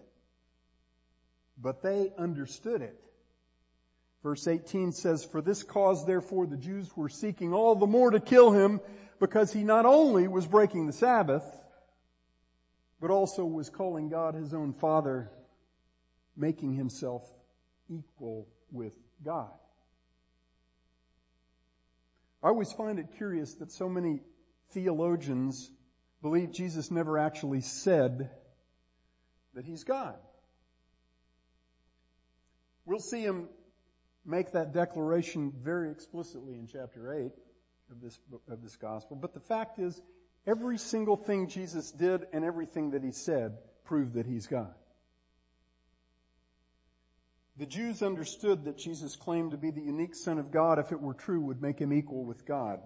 but 1.60 1.82
they 1.82 2.12
understood 2.20 2.84
it. 2.84 3.02
Verse 4.22 4.48
18 4.48 4.92
says, 4.92 5.24
For 5.24 5.42
this 5.42 5.64
cause 5.64 6.06
therefore 6.06 6.46
the 6.46 6.58
Jews 6.58 6.96
were 6.96 7.10
seeking 7.10 7.52
all 7.52 7.74
the 7.74 7.88
more 7.88 8.12
to 8.12 8.20
kill 8.20 8.52
him 8.52 8.80
because 9.20 9.52
he 9.52 9.64
not 9.64 9.88
only 9.88 10.28
was 10.28 10.46
breaking 10.46 10.86
the 10.86 10.94
Sabbath, 10.94 11.44
but 13.00 13.10
also 13.10 13.44
was 13.44 13.72
calling 13.72 14.10
God 14.10 14.36
his 14.36 14.54
own 14.54 14.74
Father, 14.74 15.32
making 16.38 16.76
himself 16.76 17.28
equal 17.92 18.48
with 18.72 18.94
God. 19.24 19.52
I 22.44 22.48
always 22.48 22.72
find 22.72 22.98
it 22.98 23.08
curious 23.18 23.54
that 23.56 23.72
so 23.72 23.88
many 23.88 24.22
theologians 24.72 25.70
believe 26.22 26.52
Jesus 26.52 26.90
never 26.90 27.20
actually 27.20 27.62
said 27.62 28.32
that 29.54 29.66
he's 29.66 29.84
God. 29.84 30.16
We'll 32.86 33.00
see 33.00 33.22
him 33.22 33.50
make 34.26 34.54
that 34.54 34.74
declaration 34.74 35.54
very 35.62 35.92
explicitly 35.92 36.56
in 36.56 36.68
chapter 36.68 37.14
8 37.14 37.32
of 37.92 38.02
this, 38.02 38.18
of 38.50 38.64
this 38.64 38.76
gospel. 38.76 39.18
But 39.18 39.34
the 39.34 39.40
fact 39.40 39.78
is, 39.78 40.02
Every 40.48 40.78
single 40.78 41.18
thing 41.18 41.48
Jesus 41.48 41.92
did 41.92 42.26
and 42.34 42.44
everything 42.44 42.92
that 42.92 43.04
he 43.04 43.12
said 43.12 43.58
proved 43.84 44.16
that 44.16 44.26
he's 44.26 44.48
God. 44.48 44.74
The 47.58 47.66
Jews 47.66 48.02
understood 48.02 48.66
that 48.66 48.78
Jesus' 48.78 49.16
claim 49.16 49.52
to 49.52 49.58
be 49.58 49.72
the 49.72 49.82
unique 49.82 50.16
Son 50.16 50.40
of 50.40 50.52
God, 50.52 50.80
if 50.80 50.92
it 50.92 51.02
were 51.02 51.14
true, 51.14 51.42
would 51.42 51.62
make 51.62 51.80
him 51.80 51.94
equal 51.94 52.24
with 52.24 52.46
God. 52.46 52.80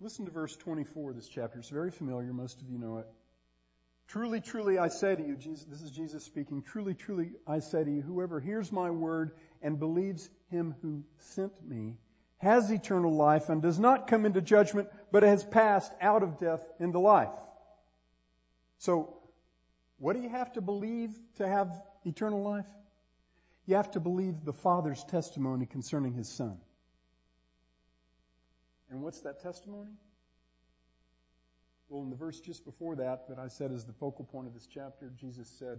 Listen 0.00 0.24
to 0.24 0.30
verse 0.30 0.56
24 0.56 1.10
of 1.10 1.16
this 1.16 1.28
chapter. 1.28 1.58
It's 1.58 1.68
very 1.68 1.90
familiar. 1.90 2.32
Most 2.32 2.62
of 2.62 2.70
you 2.70 2.78
know 2.78 2.98
it. 2.98 3.06
Truly, 4.06 4.40
truly, 4.40 4.78
I 4.78 4.88
say 4.88 5.14
to 5.14 5.22
you, 5.22 5.36
Jesus, 5.36 5.66
this 5.66 5.82
is 5.82 5.90
Jesus 5.90 6.24
speaking, 6.24 6.62
truly, 6.62 6.94
truly, 6.94 7.32
I 7.46 7.60
say 7.60 7.84
to 7.84 7.90
you, 7.90 8.02
whoever 8.02 8.40
hears 8.40 8.72
my 8.72 8.90
word 8.90 9.32
and 9.62 9.78
believes 9.78 10.30
him 10.50 10.74
who 10.82 11.04
sent 11.18 11.52
me 11.68 11.96
has 12.38 12.70
eternal 12.70 13.14
life 13.14 13.50
and 13.50 13.60
does 13.60 13.78
not 13.78 14.06
come 14.06 14.24
into 14.24 14.40
judgment, 14.40 14.88
but 15.12 15.22
has 15.22 15.44
passed 15.44 15.92
out 16.00 16.22
of 16.22 16.38
death 16.38 16.62
into 16.80 16.98
life. 16.98 17.28
So, 18.78 19.19
what 20.00 20.16
do 20.16 20.22
you 20.22 20.30
have 20.30 20.50
to 20.54 20.62
believe 20.62 21.10
to 21.36 21.46
have 21.46 21.82
eternal 22.04 22.42
life? 22.42 22.66
You 23.66 23.76
have 23.76 23.90
to 23.92 24.00
believe 24.00 24.44
the 24.44 24.52
Father's 24.52 25.04
testimony 25.04 25.66
concerning 25.66 26.14
His 26.14 26.26
Son. 26.26 26.56
And 28.90 29.02
what's 29.02 29.20
that 29.20 29.40
testimony? 29.42 29.92
Well, 31.90 32.02
in 32.02 32.08
the 32.08 32.16
verse 32.16 32.40
just 32.40 32.64
before 32.64 32.96
that, 32.96 33.28
that 33.28 33.38
I 33.38 33.48
said 33.48 33.72
is 33.72 33.84
the 33.84 33.92
focal 33.92 34.24
point 34.24 34.46
of 34.46 34.54
this 34.54 34.66
chapter, 34.66 35.12
Jesus 35.20 35.48
said, 35.48 35.78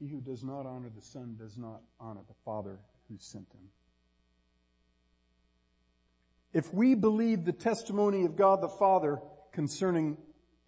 He 0.00 0.08
who 0.08 0.20
does 0.20 0.42
not 0.42 0.66
honor 0.66 0.90
the 0.92 1.00
Son 1.00 1.36
does 1.38 1.56
not 1.56 1.80
honor 2.00 2.22
the 2.26 2.34
Father 2.44 2.80
who 3.08 3.14
sent 3.18 3.46
him. 3.52 3.68
If 6.52 6.74
we 6.74 6.96
believe 6.96 7.44
the 7.44 7.52
testimony 7.52 8.24
of 8.24 8.34
God 8.34 8.60
the 8.60 8.68
Father 8.68 9.20
concerning 9.52 10.16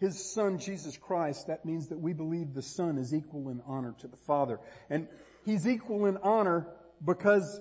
His 0.05 0.23
Son, 0.23 0.59
Jesus 0.59 0.99
Christ, 0.99 1.47
that 1.47 1.65
means 1.65 1.89
that 1.89 1.99
we 1.99 2.13
believe 2.13 2.53
the 2.53 2.61
Son 2.61 2.99
is 2.99 3.15
equal 3.15 3.49
in 3.49 3.63
honor 3.67 3.95
to 4.01 4.07
the 4.07 4.19
Father. 4.19 4.61
And 4.91 5.09
He's 5.47 5.67
equal 5.67 6.05
in 6.05 6.19
honor 6.19 6.67
because 7.03 7.59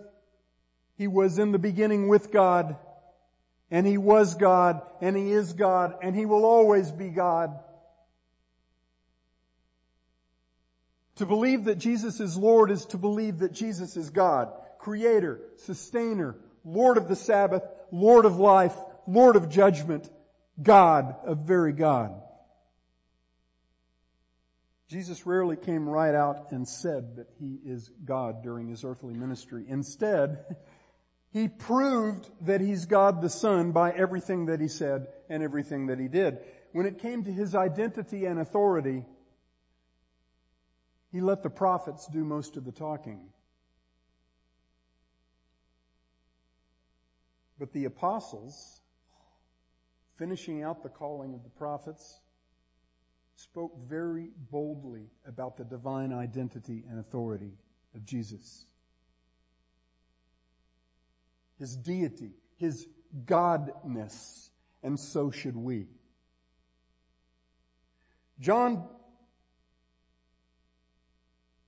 He 0.97 1.07
was 1.07 1.39
in 1.39 1.53
the 1.53 1.57
beginning 1.57 2.09
with 2.09 2.33
God, 2.33 2.75
and 3.71 3.87
He 3.87 3.97
was 3.97 4.35
God, 4.35 4.81
and 4.99 5.15
He 5.15 5.31
is 5.31 5.53
God, 5.53 5.95
and 6.01 6.13
He 6.13 6.25
will 6.25 6.43
always 6.43 6.91
be 6.91 7.07
God. 7.07 7.57
To 11.15 11.25
believe 11.25 11.63
that 11.63 11.77
Jesus 11.77 12.19
is 12.19 12.35
Lord 12.35 12.71
is 12.71 12.85
to 12.87 12.97
believe 12.97 13.39
that 13.39 13.53
Jesus 13.53 13.95
is 13.95 14.09
God, 14.09 14.51
Creator, 14.79 15.39
Sustainer, 15.59 16.35
Lord 16.65 16.97
of 16.97 17.07
the 17.07 17.15
Sabbath, 17.15 17.63
Lord 17.89 18.25
of 18.25 18.37
life, 18.37 18.75
Lord 19.07 19.37
of 19.37 19.47
judgment, 19.47 20.09
God, 20.61 21.15
a 21.23 21.35
very 21.35 21.71
God. 21.71 22.19
Jesus 24.93 25.25
rarely 25.25 25.55
came 25.55 25.89
right 25.89 26.13
out 26.13 26.51
and 26.51 26.67
said 26.67 27.15
that 27.15 27.27
he 27.39 27.57
is 27.65 27.89
God 28.05 28.43
during 28.43 28.67
his 28.67 28.83
earthly 28.83 29.15
ministry. 29.15 29.65
Instead, 29.67 30.45
he 31.31 31.47
proved 31.47 32.29
that 32.41 32.61
he's 32.61 32.85
God 32.85 33.19
the 33.19 33.29
Son 33.29 33.71
by 33.71 33.89
everything 33.89 34.45
that 34.45 34.61
he 34.61 34.67
said 34.67 35.07
and 35.29 35.41
everything 35.41 35.87
that 35.87 35.97
he 35.97 36.07
did. 36.07 36.37
When 36.73 36.85
it 36.85 36.99
came 36.99 37.23
to 37.23 37.31
his 37.31 37.55
identity 37.55 38.25
and 38.25 38.39
authority, 38.39 39.03
he 41.11 41.21
let 41.21 41.41
the 41.41 41.49
prophets 41.49 42.07
do 42.13 42.23
most 42.23 42.55
of 42.55 42.63
the 42.63 42.71
talking. 42.71 43.19
But 47.57 47.73
the 47.73 47.85
apostles, 47.85 48.79
finishing 50.19 50.61
out 50.61 50.83
the 50.83 50.89
calling 50.89 51.33
of 51.33 51.43
the 51.43 51.49
prophets, 51.49 52.19
spoke 53.35 53.73
very 53.87 54.29
boldly 54.51 55.09
about 55.27 55.57
the 55.57 55.63
divine 55.63 56.13
identity 56.13 56.83
and 56.89 56.99
authority 56.99 57.53
of 57.95 58.05
Jesus. 58.05 58.65
His 61.57 61.75
deity, 61.75 62.31
His 62.57 62.87
godness, 63.25 64.49
and 64.81 64.99
so 64.99 65.31
should 65.31 65.55
we. 65.55 65.87
John 68.39 68.87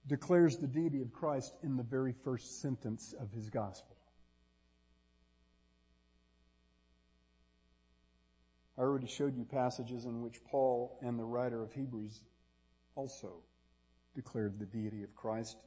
declares 0.07 0.57
the 0.57 0.68
deity 0.68 1.01
of 1.01 1.11
Christ 1.11 1.55
in 1.63 1.78
the 1.78 1.84
very 1.84 2.13
first 2.24 2.61
sentence 2.61 3.13
of 3.20 3.32
his 3.32 3.49
gospel. 3.49 3.95
I 8.78 8.82
already 8.82 9.08
showed 9.08 9.38
you 9.38 9.46
passages 9.46 10.06
in 10.06 10.22
which 10.22 10.44
Paul 10.44 10.98
and 11.02 11.18
the 11.18 11.24
writer 11.24 11.64
of 11.64 11.72
Hebrews 11.72 12.22
also 12.96 13.38
declared 14.16 14.60
the 14.60 14.66
deity 14.66 15.04
of 15.04 15.16
Christ 15.16 15.58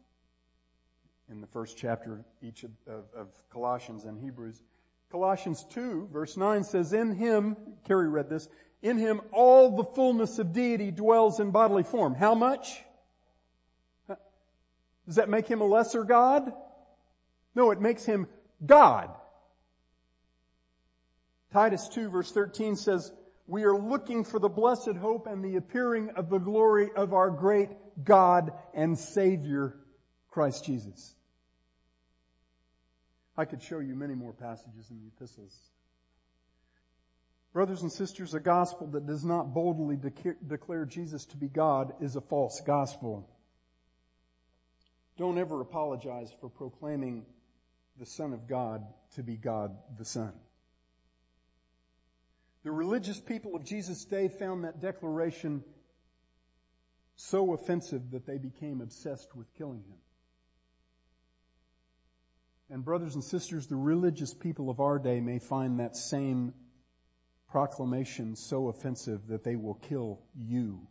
in 1.31 1.41
the 1.41 1.47
first 1.47 1.77
chapter 1.77 2.25
each 2.43 2.65
of, 2.65 2.71
of, 2.87 3.05
of, 3.15 3.29
Colossians 3.51 4.05
and 4.05 4.19
Hebrews. 4.19 4.63
Colossians 5.11 5.65
2 5.71 6.09
verse 6.13 6.37
9 6.37 6.65
says, 6.65 6.93
in 6.93 7.15
him, 7.15 7.57
Kerry 7.87 8.09
read 8.09 8.29
this, 8.29 8.49
in 8.83 8.99
him 8.99 9.21
all 9.33 9.77
the 9.77 9.85
fullness 9.85 10.39
of 10.39 10.53
deity 10.53 10.91
dwells 10.91 11.41
in 11.41 11.51
bodily 11.51 11.83
form. 11.83 12.15
How 12.15 12.35
much? 12.35 12.83
Does 15.07 15.17
that 15.17 15.31
make 15.31 15.49
him 15.49 15.63
a 15.63 15.65
lesser 15.65 16.05
God? 16.05 16.53
No, 17.55 17.71
it 17.71 17.81
makes 17.81 18.05
him 18.05 18.27
God. 18.65 19.11
Titus 21.53 21.89
2 21.89 22.11
verse 22.11 22.31
13 22.33 22.77
says, 22.77 23.13
we 23.47 23.65
are 23.65 23.79
looking 23.79 24.25
for 24.25 24.39
the 24.39 24.51
blessed 24.51 24.97
hope 25.01 25.27
and 25.27 25.43
the 25.43 25.57
appearing 25.57 26.11
of 26.11 26.29
the 26.29 26.39
glory 26.39 26.91
of 26.95 27.15
our 27.15 27.31
great 27.31 27.71
God 28.05 28.53
and 28.75 28.99
Savior, 28.99 29.75
Christ 30.29 30.67
Jesus. 30.67 31.15
I 33.35 33.47
could 33.47 33.63
show 33.63 33.79
you 33.79 33.95
many 33.95 34.15
more 34.15 34.35
passages 34.35 34.91
in 34.91 34.99
the 34.99 35.07
epistles. 35.07 35.57
Brothers 37.55 37.81
and 37.81 37.91
sisters, 37.91 38.35
a 38.35 38.41
gospel 38.41 38.89
that 38.89 39.07
does 39.07 39.25
not 39.25 39.55
boldly 39.55 39.97
declare 40.47 40.85
Jesus 40.85 41.25
to 41.27 41.39
be 41.39 41.49
God 41.49 41.95
is 42.01 42.17
a 42.17 42.21
false 42.21 42.61
gospel. 42.67 43.31
Don't 45.17 45.39
ever 45.39 45.63
apologize 45.63 46.31
for 46.39 46.51
proclaiming 46.51 47.25
the 47.99 48.05
Son 48.05 48.35
of 48.35 48.47
God 48.47 48.85
to 49.15 49.23
be 49.23 49.37
God 49.37 49.75
the 49.97 50.05
Son. 50.05 50.35
The 52.65 52.73
religious 52.73 53.21
people 53.21 53.55
of 53.55 53.65
Jesus' 53.65 54.05
day 54.05 54.29
found 54.29 54.65
that 54.65 54.81
declaration 54.81 55.63
so 57.17 57.53
offensive 57.53 58.11
that 58.13 58.27
they 58.27 58.39
became 58.39 58.81
obsessed 58.81 59.35
with 59.35 59.53
killing 59.55 59.83
him. 59.89 59.99
And 62.71 62.85
brothers 62.85 63.15
and 63.15 63.25
sisters, 63.25 63.67
the 63.67 63.77
religious 63.77 64.35
people 64.35 64.71
of 64.71 64.81
our 64.81 64.99
day 64.99 65.21
may 65.21 65.39
find 65.39 65.81
that 65.81 65.97
same 65.97 66.53
proclamation 67.49 68.37
so 68.37 68.69
offensive 68.69 69.27
that 69.29 69.43
they 69.43 69.57
will 69.57 69.75
kill 69.75 70.21
you 70.37 70.87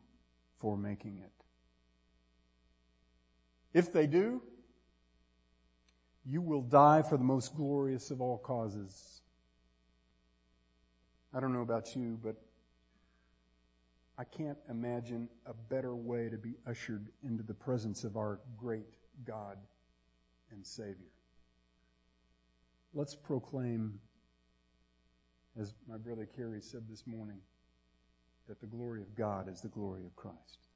for 0.60 0.76
making 0.76 1.20
it. 1.20 1.32
If 3.74 3.94
they 3.94 4.08
do, 4.08 4.42
you 6.26 6.42
will 6.42 6.64
die 6.64 7.04
for 7.04 7.18
the 7.18 7.24
most 7.24 7.56
glorious 7.56 8.10
of 8.10 8.22
all 8.22 8.40
causes. 8.40 9.22
I 11.34 11.40
don't 11.40 11.54
know 11.54 11.62
about 11.62 11.96
you, 11.96 12.18
but 12.24 12.36
I 14.18 14.24
can't 14.24 14.58
imagine 14.70 15.30
a 15.46 15.54
better 15.54 15.96
way 15.96 16.30
to 16.30 16.38
be 16.38 16.56
ushered 16.68 17.10
into 17.24 17.44
the 17.44 17.54
presence 17.54 18.04
of 18.04 18.18
our 18.18 18.40
great 18.58 18.88
God 19.26 19.58
and 20.52 20.66
Savior. 20.66 21.12
Let's 22.94 23.16
proclaim, 23.16 24.00
as 25.60 25.74
my 25.88 25.98
brother 25.98 26.26
Kerry 26.26 26.62
said 26.62 26.84
this 26.90 27.06
morning, 27.06 27.38
that 28.48 28.60
the 28.60 28.66
glory 28.66 29.02
of 29.02 29.14
God 29.16 29.50
is 29.50 29.62
the 29.62 29.68
glory 29.68 30.06
of 30.06 30.16
Christ. 30.16 30.70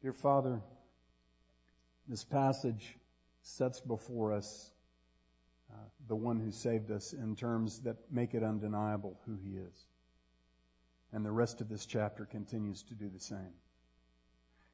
Dear 0.00 0.12
Father, 0.12 0.60
this 2.08 2.24
passage 2.24 2.96
sets 3.42 3.80
before 3.80 4.32
us 4.32 4.70
the 6.08 6.16
one 6.16 6.40
who 6.40 6.50
saved 6.50 6.90
us 6.90 7.12
in 7.12 7.36
terms 7.36 7.80
that 7.80 7.96
make 8.10 8.34
it 8.34 8.42
undeniable 8.42 9.18
who 9.26 9.36
he 9.36 9.56
is. 9.56 9.86
And 11.12 11.24
the 11.24 11.32
rest 11.32 11.60
of 11.60 11.68
this 11.68 11.86
chapter 11.86 12.24
continues 12.24 12.82
to 12.84 12.94
do 12.94 13.08
the 13.08 13.20
same. 13.20 13.54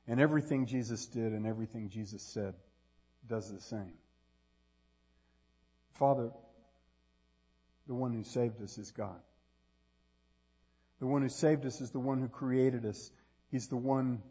And 0.08 0.20
everything 0.20 0.66
Jesus 0.66 1.06
did 1.06 1.32
and 1.32 1.46
everything 1.46 1.88
Jesus 1.88 2.22
said 2.22 2.54
does 3.28 3.52
the 3.52 3.60
same. 3.60 3.94
Father, 5.94 6.30
the 7.86 7.94
one 7.94 8.12
who 8.12 8.24
saved 8.24 8.60
us 8.62 8.78
is 8.78 8.90
God. 8.90 9.20
The 11.00 11.06
one 11.06 11.22
who 11.22 11.28
saved 11.28 11.66
us 11.66 11.80
is 11.80 11.90
the 11.90 12.00
one 12.00 12.20
who 12.20 12.28
created 12.28 12.84
us. 12.84 13.10
He's 13.50 13.68
the 13.68 13.76
one 13.76 14.22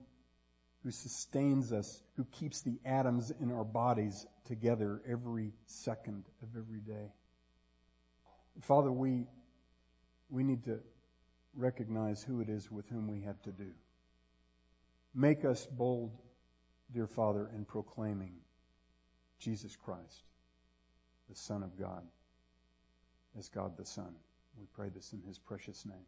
who 0.83 0.91
sustains 0.91 1.71
us, 1.71 2.01
who 2.15 2.25
keeps 2.25 2.61
the 2.61 2.79
atoms 2.85 3.31
in 3.39 3.51
our 3.51 3.63
bodies 3.63 4.25
together 4.45 5.01
every 5.07 5.53
second 5.65 6.25
of 6.41 6.49
every 6.57 6.79
day. 6.79 7.11
Father, 8.61 8.91
we, 8.91 9.27
we 10.29 10.43
need 10.43 10.63
to 10.65 10.79
recognize 11.55 12.23
who 12.23 12.41
it 12.41 12.49
is 12.49 12.71
with 12.71 12.87
whom 12.89 13.07
we 13.07 13.21
have 13.21 13.41
to 13.43 13.51
do. 13.51 13.69
Make 15.13 15.45
us 15.45 15.65
bold, 15.65 16.11
dear 16.93 17.07
Father, 17.07 17.49
in 17.53 17.65
proclaiming 17.65 18.33
Jesus 19.39 19.75
Christ, 19.75 20.23
the 21.29 21.35
Son 21.35 21.63
of 21.63 21.77
God, 21.77 22.03
as 23.37 23.49
God 23.49 23.77
the 23.77 23.85
Son. 23.85 24.15
We 24.57 24.65
pray 24.73 24.89
this 24.89 25.13
in 25.13 25.21
His 25.27 25.37
precious 25.37 25.85
name. 25.85 26.05